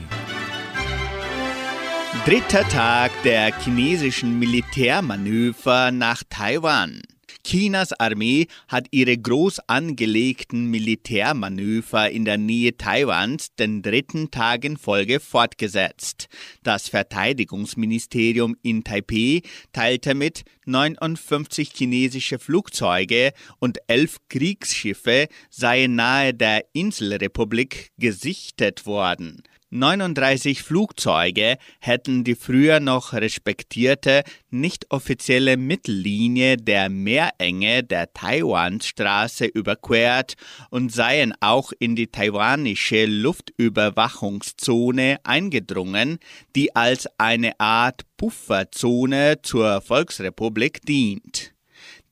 [2.25, 7.03] Dritter Tag der chinesischen Militärmanöver nach Taiwan.
[7.45, 14.77] Chinas Armee hat ihre groß angelegten Militärmanöver in der Nähe Taiwans den dritten Tag in
[14.77, 16.27] Folge fortgesetzt.
[16.63, 19.43] Das Verteidigungsministerium in Taipeh
[19.73, 29.43] teilte mit, 59 chinesische Flugzeuge und 11 Kriegsschiffe seien nahe der Inselrepublik gesichtet worden.
[29.75, 40.35] 39 Flugzeuge hätten die früher noch respektierte, nicht offizielle Mittellinie der Meerenge der Taiwanstraße überquert
[40.69, 46.19] und seien auch in die taiwanische Luftüberwachungszone eingedrungen,
[46.55, 51.54] die als eine Art Pufferzone zur Volksrepublik dient.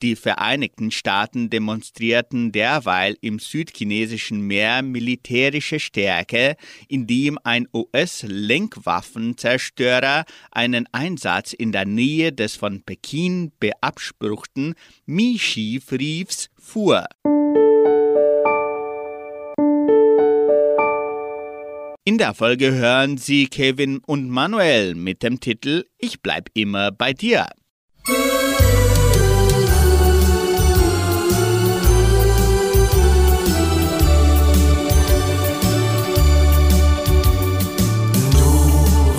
[0.04, 6.58] Die Vereinigten Staaten demonstrierten derweil im südchinesischen Meer militärische Stärke,
[6.90, 14.76] indem ein US-Lenkwaffenzerstörer einen Einsatz in der Nähe des von Peking beabspruchten
[15.06, 17.06] Mishi-Reefs fuhr.
[22.04, 27.14] In der Folge hören Sie Kevin und Manuel mit dem Titel Ich bleib immer bei
[27.14, 27.48] dir.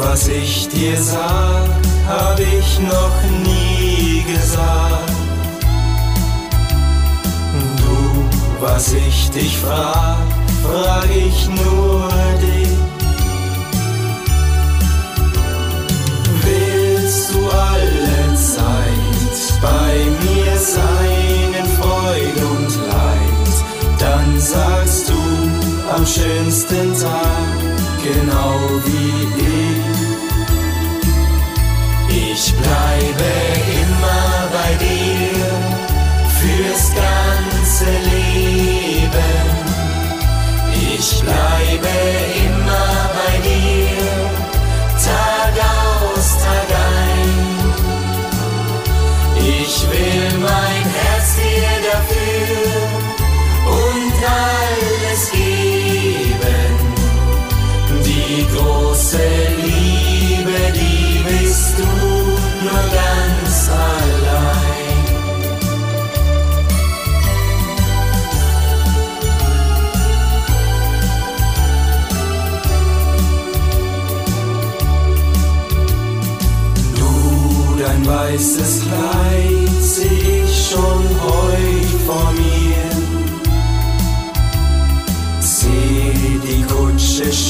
[0.06, 1.66] Was ich dir sag,
[2.06, 5.12] hab ich noch nie gesagt.
[7.78, 8.24] Du,
[8.60, 10.26] was ich dich frag,
[10.62, 12.08] frag ich nur
[12.40, 12.68] dich.
[16.44, 19.94] Willst du alle Zeit bei
[20.26, 23.54] mir sein in Freude und Leid,
[23.98, 25.20] dann sagst du
[25.96, 27.58] am schönsten Tag,
[28.02, 29.73] genau wie ich.
[32.62, 33.32] Bleibe
[33.82, 35.46] immer bei dir
[36.38, 39.44] fürs ganze Leben.
[40.96, 42.33] Ich bleibe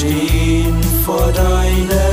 [0.05, 2.04] stehen vor deinem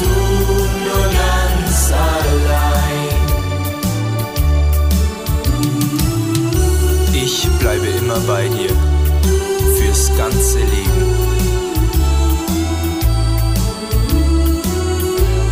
[0.00, 0.12] du
[1.18, 3.22] ganz allein.
[7.12, 8.74] Ich bleibe immer bei dir,
[9.76, 11.32] fürs ganze Leben.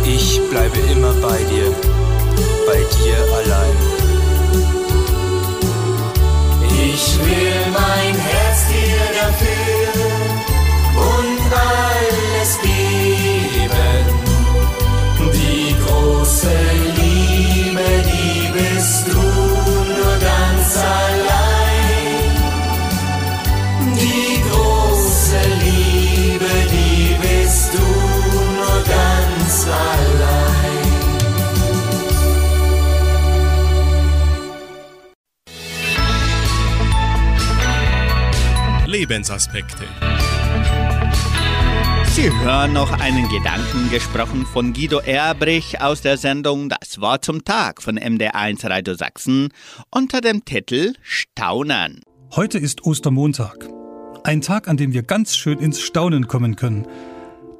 [0.03, 1.73] Ich bleibe immer bei dir,
[2.67, 3.77] bei dir allein.
[6.93, 8.10] Ich will mein
[39.11, 39.83] Lebensaspekte.
[42.13, 47.43] Sie hören noch einen Gedanken gesprochen von Guido Erbrich aus der Sendung Das Wort zum
[47.43, 49.49] Tag von MD1 Radio Sachsen
[49.89, 51.99] unter dem Titel Staunen.
[52.37, 53.67] Heute ist Ostermontag.
[54.23, 56.87] Ein Tag, an dem wir ganz schön ins Staunen kommen können.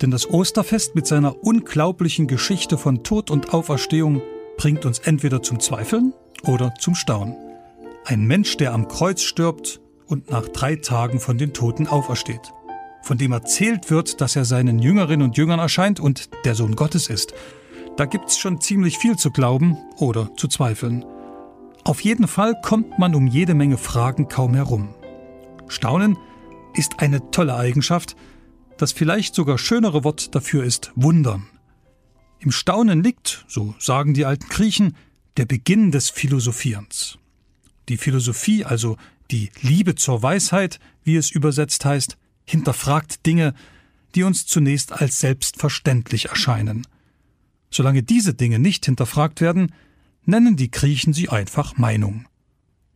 [0.02, 4.22] Denn das Osterfest mit seiner unglaublichen Geschichte von Tod und Auferstehung
[4.56, 7.36] bringt uns entweder zum Zweifeln oder zum Staunen.
[8.06, 9.82] Ein Mensch, der am Kreuz stirbt
[10.12, 12.54] und nach drei Tagen von den Toten aufersteht.
[13.02, 17.08] Von dem erzählt wird, dass er seinen Jüngerinnen und Jüngern erscheint und der Sohn Gottes
[17.08, 17.34] ist.
[17.98, 21.06] Da gibt's schon ziemlich viel zu glauben oder zu zweifeln.
[21.84, 24.94] Auf jeden Fall kommt man um jede Menge Fragen kaum herum.
[25.68, 26.18] Staunen
[26.76, 28.16] ist eine tolle Eigenschaft.
[28.78, 31.48] Das vielleicht sogar schönere Wort dafür ist Wundern.
[32.40, 34.96] Im Staunen liegt, so sagen die alten Griechen,
[35.38, 37.18] der Beginn des Philosophierens.
[37.90, 38.98] Die Philosophie, also
[39.32, 43.54] die Liebe zur Weisheit, wie es übersetzt heißt, hinterfragt Dinge,
[44.16, 46.86] die uns zunächst als selbstverständlich erscheinen.
[47.70, 49.74] Solange diese Dinge nicht hinterfragt werden,
[50.26, 52.28] nennen die Griechen sie einfach Meinung.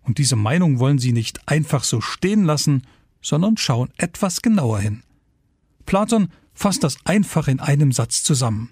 [0.04, 2.84] Und diese Meinung wollen sie nicht einfach so stehen lassen,
[3.22, 5.04] sondern schauen etwas genauer hin.
[5.86, 8.72] Platon fasst das einfach in einem Satz zusammen.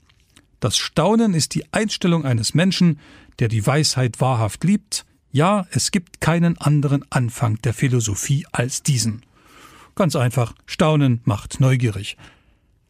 [0.59, 2.99] Das Staunen ist die Einstellung eines Menschen,
[3.39, 9.25] der die Weisheit wahrhaft liebt, ja, es gibt keinen anderen Anfang der Philosophie als diesen.
[9.95, 12.17] Ganz einfach, Staunen macht neugierig.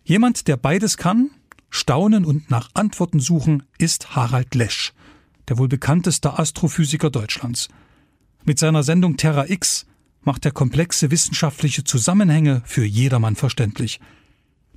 [0.04, 1.32] Jemand, der beides kann,
[1.70, 4.94] Staunen und nach Antworten suchen, ist Harald Lesch,
[5.48, 7.70] der wohl bekannteste Astrophysiker Deutschlands.
[8.44, 9.86] Mit seiner Sendung Terra X
[10.22, 14.02] macht er komplexe wissenschaftliche Zusammenhänge für jedermann verständlich.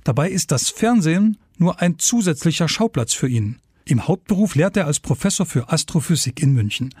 [0.05, 3.59] Dabei ist das Fernsehen nur ein zusätzlicher Schauplatz für ihn.
[3.83, 6.93] Im Hauptberuf lehrt er als Professor für Astrophysik in München.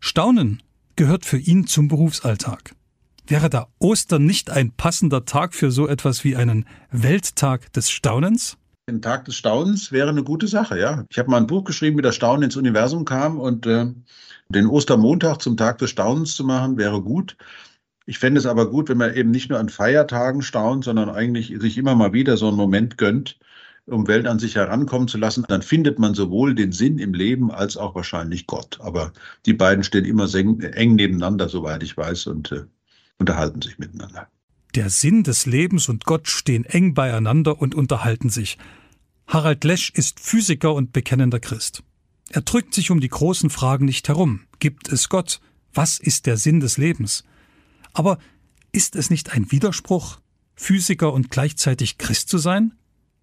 [0.00, 0.62] Staunen
[0.96, 2.74] gehört für ihn zum Berufsalltag.
[3.26, 8.56] Wäre da Ostern nicht ein passender Tag für so etwas wie einen Welttag des Staunens?
[8.88, 11.04] Ein Tag des Staunens wäre eine gute Sache, ja.
[11.10, 13.86] Ich habe mal ein Buch geschrieben, wie das Staunen ins Universum kam und äh,
[14.48, 17.36] den Ostermontag zum Tag des Staunens zu machen, wäre gut.
[18.06, 21.54] Ich fände es aber gut, wenn man eben nicht nur an Feiertagen staunt, sondern eigentlich
[21.58, 23.38] sich immer mal wieder so einen Moment gönnt,
[23.88, 25.44] um Welt an sich herankommen zu lassen.
[25.48, 28.78] Dann findet man sowohl den Sinn im Leben als auch wahrscheinlich Gott.
[28.80, 29.12] Aber
[29.46, 32.64] die beiden stehen immer eng nebeneinander, soweit ich weiß, und äh,
[33.18, 34.28] unterhalten sich miteinander.
[34.74, 38.58] Der Sinn des Lebens und Gott stehen eng beieinander und unterhalten sich.
[39.26, 41.82] Harald Lesch ist Physiker und bekennender Christ.
[42.30, 44.40] Er drückt sich um die großen Fragen nicht herum.
[44.58, 45.40] Gibt es Gott?
[45.72, 47.24] Was ist der Sinn des Lebens?
[47.92, 48.18] Aber
[48.72, 50.20] ist es nicht ein Widerspruch,
[50.54, 52.72] Physiker und gleichzeitig Christ zu sein?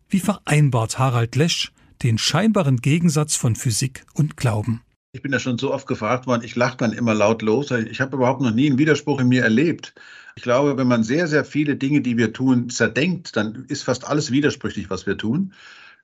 [0.07, 1.71] Wie vereinbart Harald Lesch
[2.03, 4.81] den scheinbaren Gegensatz von Physik und Glauben?
[5.13, 7.71] Ich bin ja schon so oft gefragt worden, ich lache dann immer laut los.
[7.71, 9.95] Ich habe überhaupt noch nie einen Widerspruch in mir erlebt.
[10.35, 14.05] Ich glaube, wenn man sehr, sehr viele Dinge, die wir tun, zerdenkt, dann ist fast
[14.05, 15.53] alles widersprüchlich, was wir tun.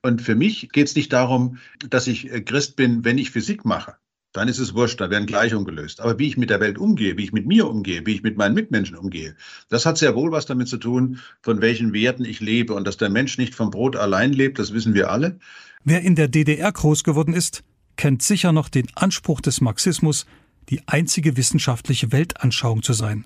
[0.01, 1.57] Und für mich geht es nicht darum,
[1.89, 3.97] dass ich äh, Christ bin, wenn ich Physik mache.
[4.33, 5.99] Dann ist es wurscht, da werden Gleichungen gelöst.
[5.99, 8.37] Aber wie ich mit der Welt umgehe, wie ich mit mir umgehe, wie ich mit
[8.37, 9.35] meinen Mitmenschen umgehe,
[9.69, 12.73] das hat sehr wohl was damit zu tun, von welchen Werten ich lebe.
[12.73, 15.39] Und dass der Mensch nicht vom Brot allein lebt, das wissen wir alle.
[15.83, 17.63] Wer in der DDR groß geworden ist,
[17.97, 20.25] kennt sicher noch den Anspruch des Marxismus,
[20.69, 23.25] die einzige wissenschaftliche Weltanschauung zu sein.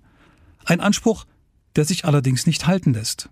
[0.64, 1.26] Ein Anspruch,
[1.76, 3.30] der sich allerdings nicht halten lässt.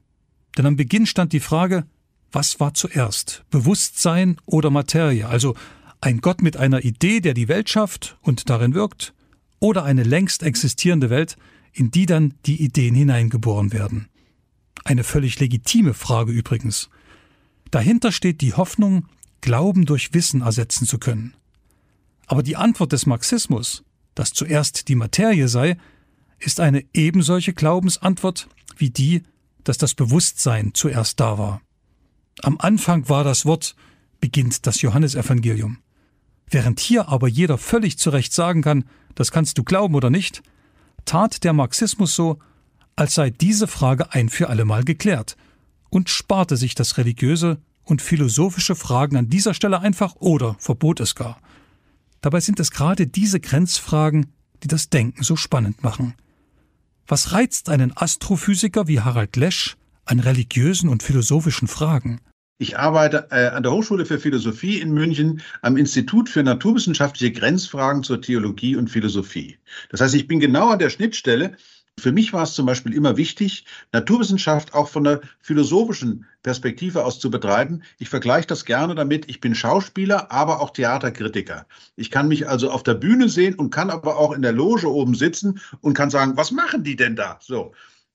[0.58, 1.86] Denn am Beginn stand die Frage,
[2.32, 5.56] was war zuerst, Bewusstsein oder Materie, also
[6.04, 9.14] ein Gott mit einer Idee, der die Welt schafft und darin wirkt,
[9.60, 11.38] oder eine längst existierende Welt,
[11.72, 14.10] in die dann die Ideen hineingeboren werden.
[14.84, 16.90] Eine völlig legitime Frage übrigens.
[17.72, 19.08] Dahinter steht die Hoffnung,
[19.40, 21.36] Glauben durch Wissen ersetzen zu können.
[22.28, 25.78] Aber die Antwort des Marxismus, dass zuerst die Materie sei,
[26.38, 29.24] ist eine ebensolche Glaubensantwort wie die,
[29.64, 31.62] dass das Bewusstsein zuerst da war.
[32.42, 33.76] Am Anfang war das Wort,
[34.20, 35.83] beginnt das Johannesevangelium.
[36.50, 38.86] Während hier aber jeder völlig zu Recht sagen kann,
[39.16, 40.44] das kannst du glauben oder nicht,
[41.06, 42.40] tat der Marxismus so,
[42.96, 45.36] als sei diese Frage ein für allemal geklärt
[45.90, 51.16] und sparte sich das religiöse und philosophische Fragen an dieser Stelle einfach oder verbot es
[51.16, 51.40] gar.
[52.22, 54.28] Dabei sind es gerade diese Grenzfragen,
[54.64, 56.14] die das Denken so spannend machen.
[57.06, 59.76] Was reizt einen Astrophysiker wie Harald Lesch
[60.06, 62.22] an religiösen und philosophischen Fragen?
[62.64, 68.04] Ich arbeite äh, an der Hochschule für Philosophie in München am Institut für naturwissenschaftliche Grenzfragen
[68.04, 69.58] zur Theologie und Philosophie.
[69.90, 71.58] Das heißt, ich bin genau an der Schnittstelle
[72.00, 77.20] für mich war es zum Beispiel immer wichtig, Naturwissenschaft auch von der philosophischen Perspektive aus
[77.20, 77.84] zu betreiben.
[78.00, 81.68] Ich vergleiche das gerne damit, ich bin Schauspieler, aber auch Theaterkritiker.
[81.96, 84.92] Ich kann mich also auf der Bühne sehen und kann aber auch in der Loge
[84.92, 87.38] oben sitzen und kann sagen, was machen die denn da?
[87.42, 87.74] So.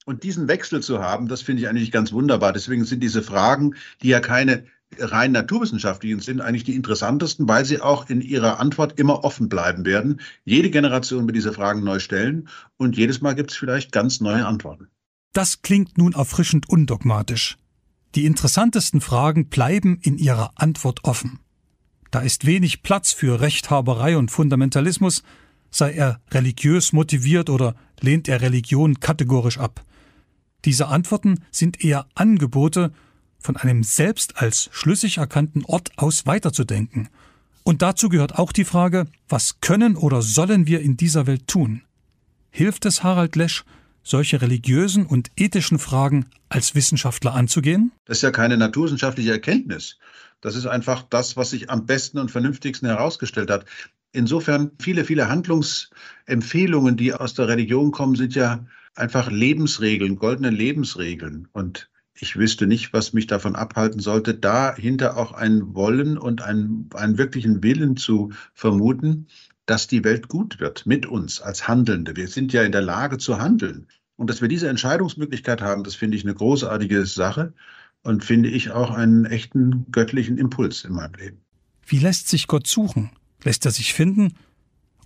[0.09, 2.55] Und diesen Wechsel zu haben, das finde ich eigentlich ganz wunderbar.
[2.55, 4.65] Deswegen sind diese Fragen, die ja keine
[4.99, 9.85] rein naturwissenschaftlichen sind eigentlich die interessantesten, weil sie auch in ihrer Antwort immer offen bleiben
[9.85, 10.23] werden.
[10.47, 12.49] Jede Generation wird diese Fragen neu stellen
[12.79, 14.89] und jedes Mal gibt es vielleicht ganz neue Antworten.
[15.35, 17.59] Das klingt nun erfrischend undogmatisch.
[18.15, 21.41] Die interessantesten Fragen bleiben in ihrer Antwort offen.
[22.11, 25.23] Da ist wenig Platz für Rechthaberei und Fundamentalismus,
[25.71, 29.85] sei er religiös motiviert oder lehnt er Religion kategorisch ab.
[30.69, 32.93] Diese Antworten sind eher Angebote,
[33.39, 37.09] von einem selbst als schlüssig erkannten Ort aus weiterzudenken.
[37.63, 41.85] Und dazu gehört auch die Frage, was können oder sollen wir in dieser Welt tun?
[42.51, 43.65] Hilft es Harald Lesch,
[44.03, 47.91] solche religiösen und ethischen Fragen als Wissenschaftler anzugehen?
[48.05, 49.97] Das ist ja keine naturwissenschaftliche Erkenntnis.
[50.43, 53.65] Das ist einfach das, was sich am besten und vernünftigsten herausgestellt hat.
[54.13, 58.67] Insofern viele, viele Handlungsempfehlungen, die aus der Religion kommen, sind ja
[58.99, 61.49] einfach Lebensregeln, goldene Lebensregeln.
[61.53, 66.91] Und ich wüsste nicht, was mich davon abhalten sollte, dahinter auch ein Wollen und einen,
[66.95, 69.29] einen wirklichen Willen zu vermuten,
[69.67, 72.17] dass die Welt gut wird mit uns als Handelnde.
[72.17, 73.87] Wir sind ja in der Lage zu handeln.
[74.17, 77.53] Und dass wir diese Entscheidungsmöglichkeit haben, das finde ich eine großartige Sache
[78.03, 81.41] und finde ich auch einen echten göttlichen Impuls in meinem Leben.
[81.87, 83.11] Wie lässt sich Gott suchen?
[83.45, 84.35] Lässt er sich finden?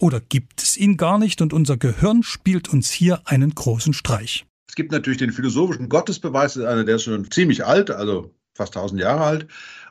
[0.02, 4.44] Oder gibt es ihn gar nicht und unser Gehirn spielt uns hier einen großen Streich?
[4.68, 9.22] Es gibt natürlich den philosophischen Gottesbeweis, der ist schon ziemlich alt, also fast 1000 Jahre
[9.22, 9.46] alt.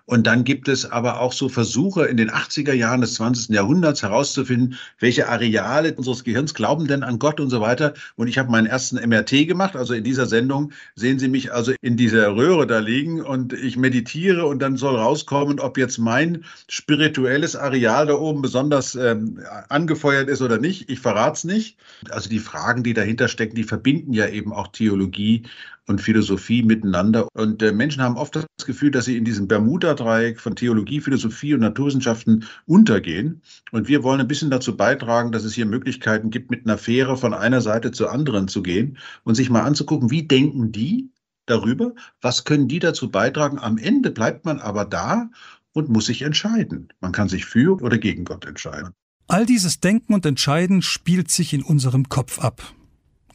[0.05, 3.55] Und dann gibt es aber auch so Versuche in den 80er Jahren des 20.
[3.55, 7.93] Jahrhunderts herauszufinden, welche Areale unseres Gehirns glauben denn an Gott und so weiter.
[8.15, 9.75] Und ich habe meinen ersten MRT gemacht.
[9.75, 13.77] Also in dieser Sendung sehen Sie mich also in dieser Röhre da liegen und ich
[13.77, 19.39] meditiere und dann soll rauskommen, ob jetzt mein spirituelles Areal da oben besonders ähm,
[19.69, 20.89] angefeuert ist oder nicht.
[20.89, 21.77] Ich verrate es nicht.
[22.09, 25.43] Also die Fragen, die dahinter stecken, die verbinden ja eben auch Theologie
[25.91, 27.27] und Philosophie miteinander.
[27.33, 31.53] Und äh, Menschen haben oft das Gefühl, dass sie in diesem Bermuda-Dreieck von Theologie, Philosophie
[31.53, 33.41] und Naturwissenschaften untergehen.
[33.71, 37.17] Und wir wollen ein bisschen dazu beitragen, dass es hier Möglichkeiten gibt, mit einer Fähre
[37.17, 41.11] von einer Seite zur anderen zu gehen und sich mal anzugucken, wie denken die
[41.45, 43.59] darüber, was können die dazu beitragen.
[43.59, 45.29] Am Ende bleibt man aber da
[45.73, 46.89] und muss sich entscheiden.
[47.01, 48.91] Man kann sich für oder gegen Gott entscheiden.
[49.27, 52.73] All dieses Denken und Entscheiden spielt sich in unserem Kopf ab.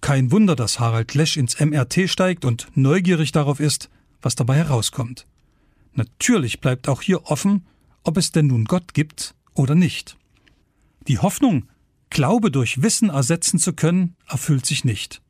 [0.00, 3.88] Kein Wunder, dass Harald Lesch ins MRT steigt und neugierig darauf ist,
[4.22, 5.26] was dabei herauskommt.
[5.94, 7.66] Natürlich bleibt auch hier offen,
[8.04, 10.16] ob es denn nun Gott gibt oder nicht.
[11.08, 11.68] Die Hoffnung,
[12.10, 15.22] Glaube durch Wissen ersetzen zu können, erfüllt sich nicht.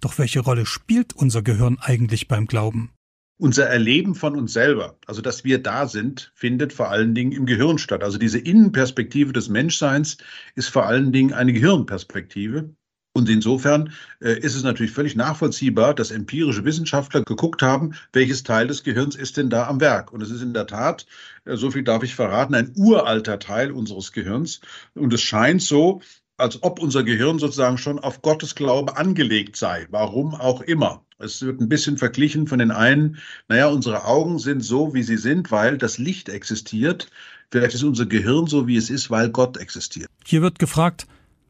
[0.00, 2.90] Doch welche Rolle spielt unser Gehirn eigentlich beim Glauben?
[3.38, 7.44] Unser Erleben von uns selber, also dass wir da sind, findet vor allen Dingen im
[7.44, 8.02] Gehirn statt.
[8.02, 10.16] Also diese Innenperspektive des Menschseins
[10.54, 12.75] ist vor allen Dingen eine Gehirnperspektive.
[13.16, 18.66] Und insofern äh, ist es natürlich völlig nachvollziehbar, dass empirische Wissenschaftler geguckt haben, welches Teil
[18.66, 20.12] des Gehirns ist denn da am Werk.
[20.12, 21.06] Und es ist in der Tat,
[21.46, 24.60] äh, so viel darf ich verraten, ein uralter Teil unseres Gehirns.
[24.94, 26.02] Und es scheint so,
[26.36, 31.02] als ob unser Gehirn sozusagen schon auf Gottes Glaube angelegt sei, warum auch immer.
[31.18, 33.16] Es wird ein bisschen verglichen von den einen,
[33.48, 37.08] naja, unsere Augen sind so, wie sie sind, weil das Licht existiert.
[37.50, 40.10] Vielleicht ist unser Gehirn so, wie es ist, weil Gott existiert.
[40.26, 41.06] Hier wird gefragt,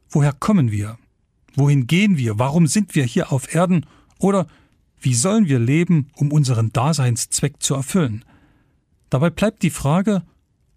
[0.09, 0.97] woher kommen wir?
[1.57, 2.37] Wohin gehen wir?
[2.37, 3.87] Warum sind wir hier auf Erden?
[4.19, 4.45] Oder
[5.01, 8.23] wie sollen wir leben, um unseren Daseinszweck zu erfüllen?
[9.09, 10.21] Dabei bleibt die Frage,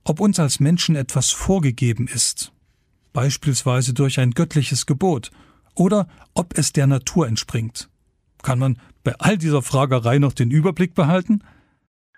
[0.04, 2.52] ob uns als Menschen etwas vorgegeben ist,
[3.12, 5.30] beispielsweise durch ein göttliches Gebot,
[5.74, 7.90] oder ob es der Natur entspringt.
[8.42, 11.42] Kann man bei all dieser Fragerei noch den Überblick behalten?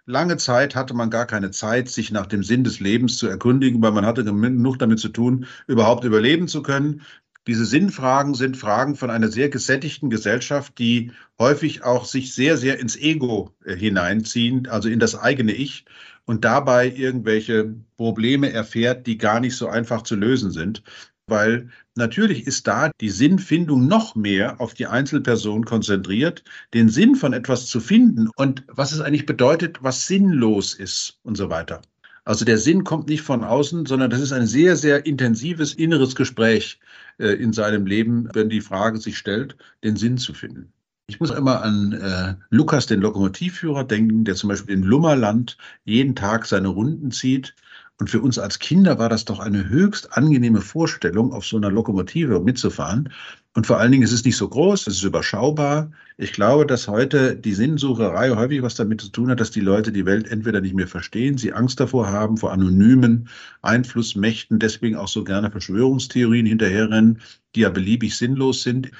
[0.04, 3.80] Lange Zeit hatte man gar keine Zeit, sich nach dem Sinn des Lebens zu erkundigen,
[3.82, 7.02] weil man hatte genug damit zu tun, überhaupt überleben zu können.
[7.48, 12.78] Diese Sinnfragen sind Fragen von einer sehr gesättigten Gesellschaft, die häufig auch sich sehr, sehr
[12.78, 15.84] ins Ego äh, hineinziehen, also in das eigene Ich
[16.24, 20.84] und dabei irgendwelche Probleme erfährt, die gar nicht so einfach zu lösen sind.
[21.26, 27.32] Weil natürlich ist da die Sinnfindung noch mehr auf die Einzelperson konzentriert, den Sinn von
[27.32, 31.82] etwas zu finden und was es eigentlich bedeutet, was sinnlos ist und so weiter.
[32.24, 36.14] Also der Sinn kommt nicht von außen, sondern das ist ein sehr, sehr intensives inneres
[36.14, 36.78] Gespräch
[37.18, 40.72] in seinem Leben, wenn die Frage sich stellt, den Sinn zu finden.
[41.08, 46.14] Ich muss immer an äh, Lukas, den Lokomotivführer, denken, der zum Beispiel in Lummerland jeden
[46.14, 47.54] Tag seine Runden zieht.
[47.98, 51.70] Und für uns als Kinder war das doch eine höchst angenehme Vorstellung, auf so einer
[51.70, 53.12] Lokomotive mitzufahren.
[53.54, 55.90] Und vor allen Dingen ist es nicht so groß, es ist überschaubar.
[56.16, 59.92] Ich glaube, dass heute die Sinnsucherei häufig was damit zu tun hat, dass die Leute
[59.92, 63.28] die Welt entweder nicht mehr verstehen, sie Angst davor haben, vor anonymen
[63.60, 67.20] Einflussmächten, deswegen auch so gerne Verschwörungstheorien hinterherrennen,
[67.54, 68.90] die ja beliebig sinnlos sind.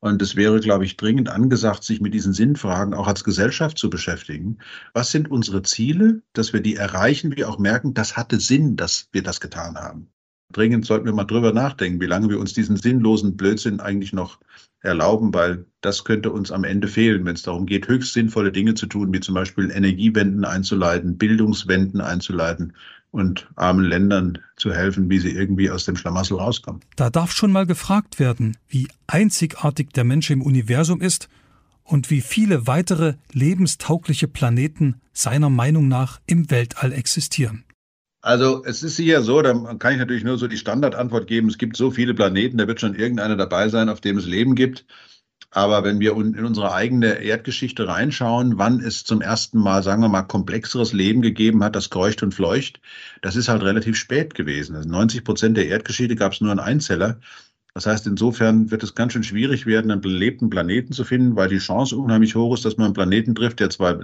[0.00, 3.88] Und es wäre, glaube ich, dringend angesagt, sich mit diesen Sinnfragen auch als Gesellschaft zu
[3.88, 4.58] beschäftigen.
[4.94, 9.08] Was sind unsere Ziele, dass wir die erreichen, wir auch merken, das hatte Sinn, dass
[9.12, 10.08] wir das getan haben.
[10.52, 14.38] Dringend sollten wir mal drüber nachdenken, wie lange wir uns diesen sinnlosen Blödsinn eigentlich noch
[14.80, 18.74] erlauben, weil das könnte uns am Ende fehlen, wenn es darum geht, höchst sinnvolle Dinge
[18.74, 22.72] zu tun, wie zum Beispiel Energiewenden einzuleiten, Bildungswenden einzuleiten
[23.10, 26.82] und armen Ländern zu helfen, wie sie irgendwie aus dem Schlamassel rauskommen.
[26.96, 31.28] Da darf schon mal gefragt werden, wie einzigartig der Mensch im Universum ist
[31.82, 37.64] und wie viele weitere lebenstaugliche Planeten seiner Meinung nach im Weltall existieren.
[38.26, 41.58] Also es ist sicher so, da kann ich natürlich nur so die Standardantwort geben, es
[41.58, 44.84] gibt so viele Planeten, da wird schon irgendeiner dabei sein, auf dem es Leben gibt.
[45.52, 50.08] Aber wenn wir in unsere eigene Erdgeschichte reinschauen, wann es zum ersten Mal, sagen wir
[50.08, 52.80] mal, komplexeres Leben gegeben hat, das kreucht und fleucht,
[53.22, 54.74] das ist halt relativ spät gewesen.
[54.74, 57.20] Also 90 Prozent der Erdgeschichte gab es nur einen Einzeller.
[57.74, 61.48] Das heißt, insofern wird es ganz schön schwierig werden, einen belebten Planeten zu finden, weil
[61.48, 64.00] die Chance unheimlich hoch ist, dass man einen Planeten trifft, der zwar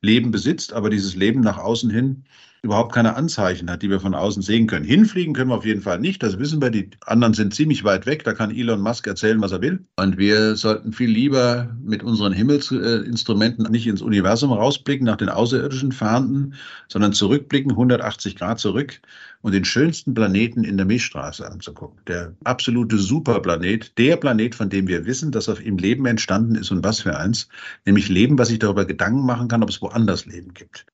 [0.00, 2.24] Leben besitzt, aber dieses Leben nach außen hin
[2.66, 4.84] überhaupt keine Anzeichen hat, die wir von außen sehen können.
[4.84, 6.70] Hinfliegen können wir auf jeden Fall nicht, das wissen wir.
[6.70, 9.86] Die anderen sind ziemlich weit weg, da kann Elon Musk erzählen, was er will.
[9.96, 15.92] Und wir sollten viel lieber mit unseren Himmelsinstrumenten nicht ins Universum rausblicken, nach den außerirdischen
[15.92, 16.54] Fahnden,
[16.88, 19.00] sondern zurückblicken, 180 Grad zurück
[19.42, 22.00] und den schönsten Planeten in der Milchstraße anzugucken.
[22.08, 26.72] Der absolute Superplanet, der Planet, von dem wir wissen, dass auf ihm Leben entstanden ist
[26.72, 27.48] und was für eins,
[27.84, 30.86] nämlich Leben, was sich darüber Gedanken machen kann, ob es woanders Leben gibt.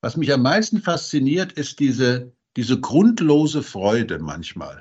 [0.00, 4.80] Was mich am meisten fasziniert, ist diese, diese grundlose Freude manchmal.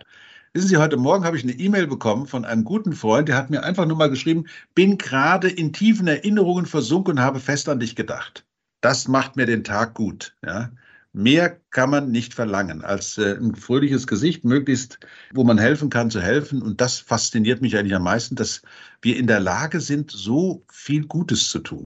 [0.54, 3.50] Wissen Sie, heute Morgen habe ich eine E-Mail bekommen von einem guten Freund, der hat
[3.50, 4.46] mir einfach nur mal geschrieben,
[4.76, 8.46] bin gerade in tiefen Erinnerungen versunken und habe fest an dich gedacht.
[8.82, 10.36] Das macht mir den Tag gut.
[10.46, 10.72] Ja.
[11.14, 15.00] Mehr kann man nicht verlangen, als äh, ein fröhliches Gesicht, möglichst,
[15.34, 16.62] wo man helfen kann, zu helfen.
[16.62, 18.62] Und das fasziniert mich eigentlich am meisten, dass
[19.02, 21.86] wir in der Lage sind, so viel Gutes zu tun.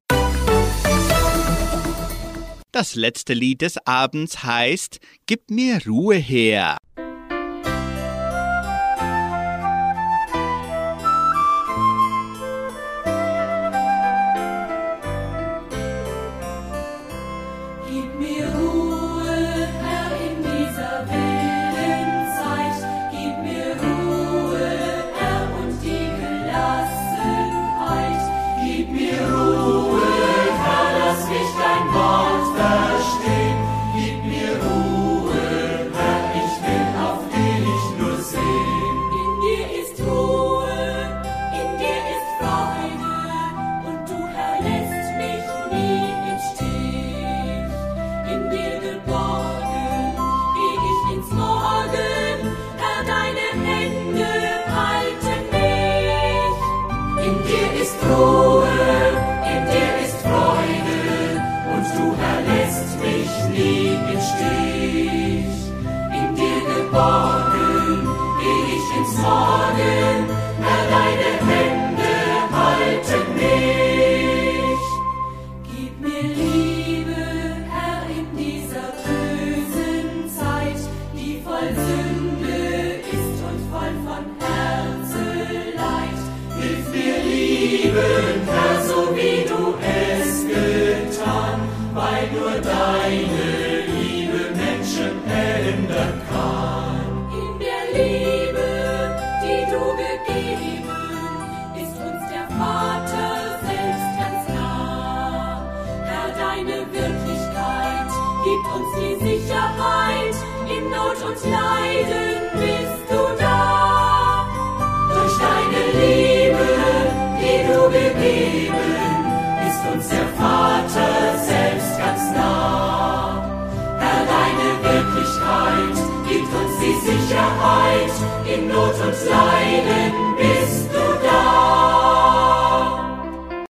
[2.73, 6.77] Das letzte Lied des Abends heißt Gib mir Ruhe her.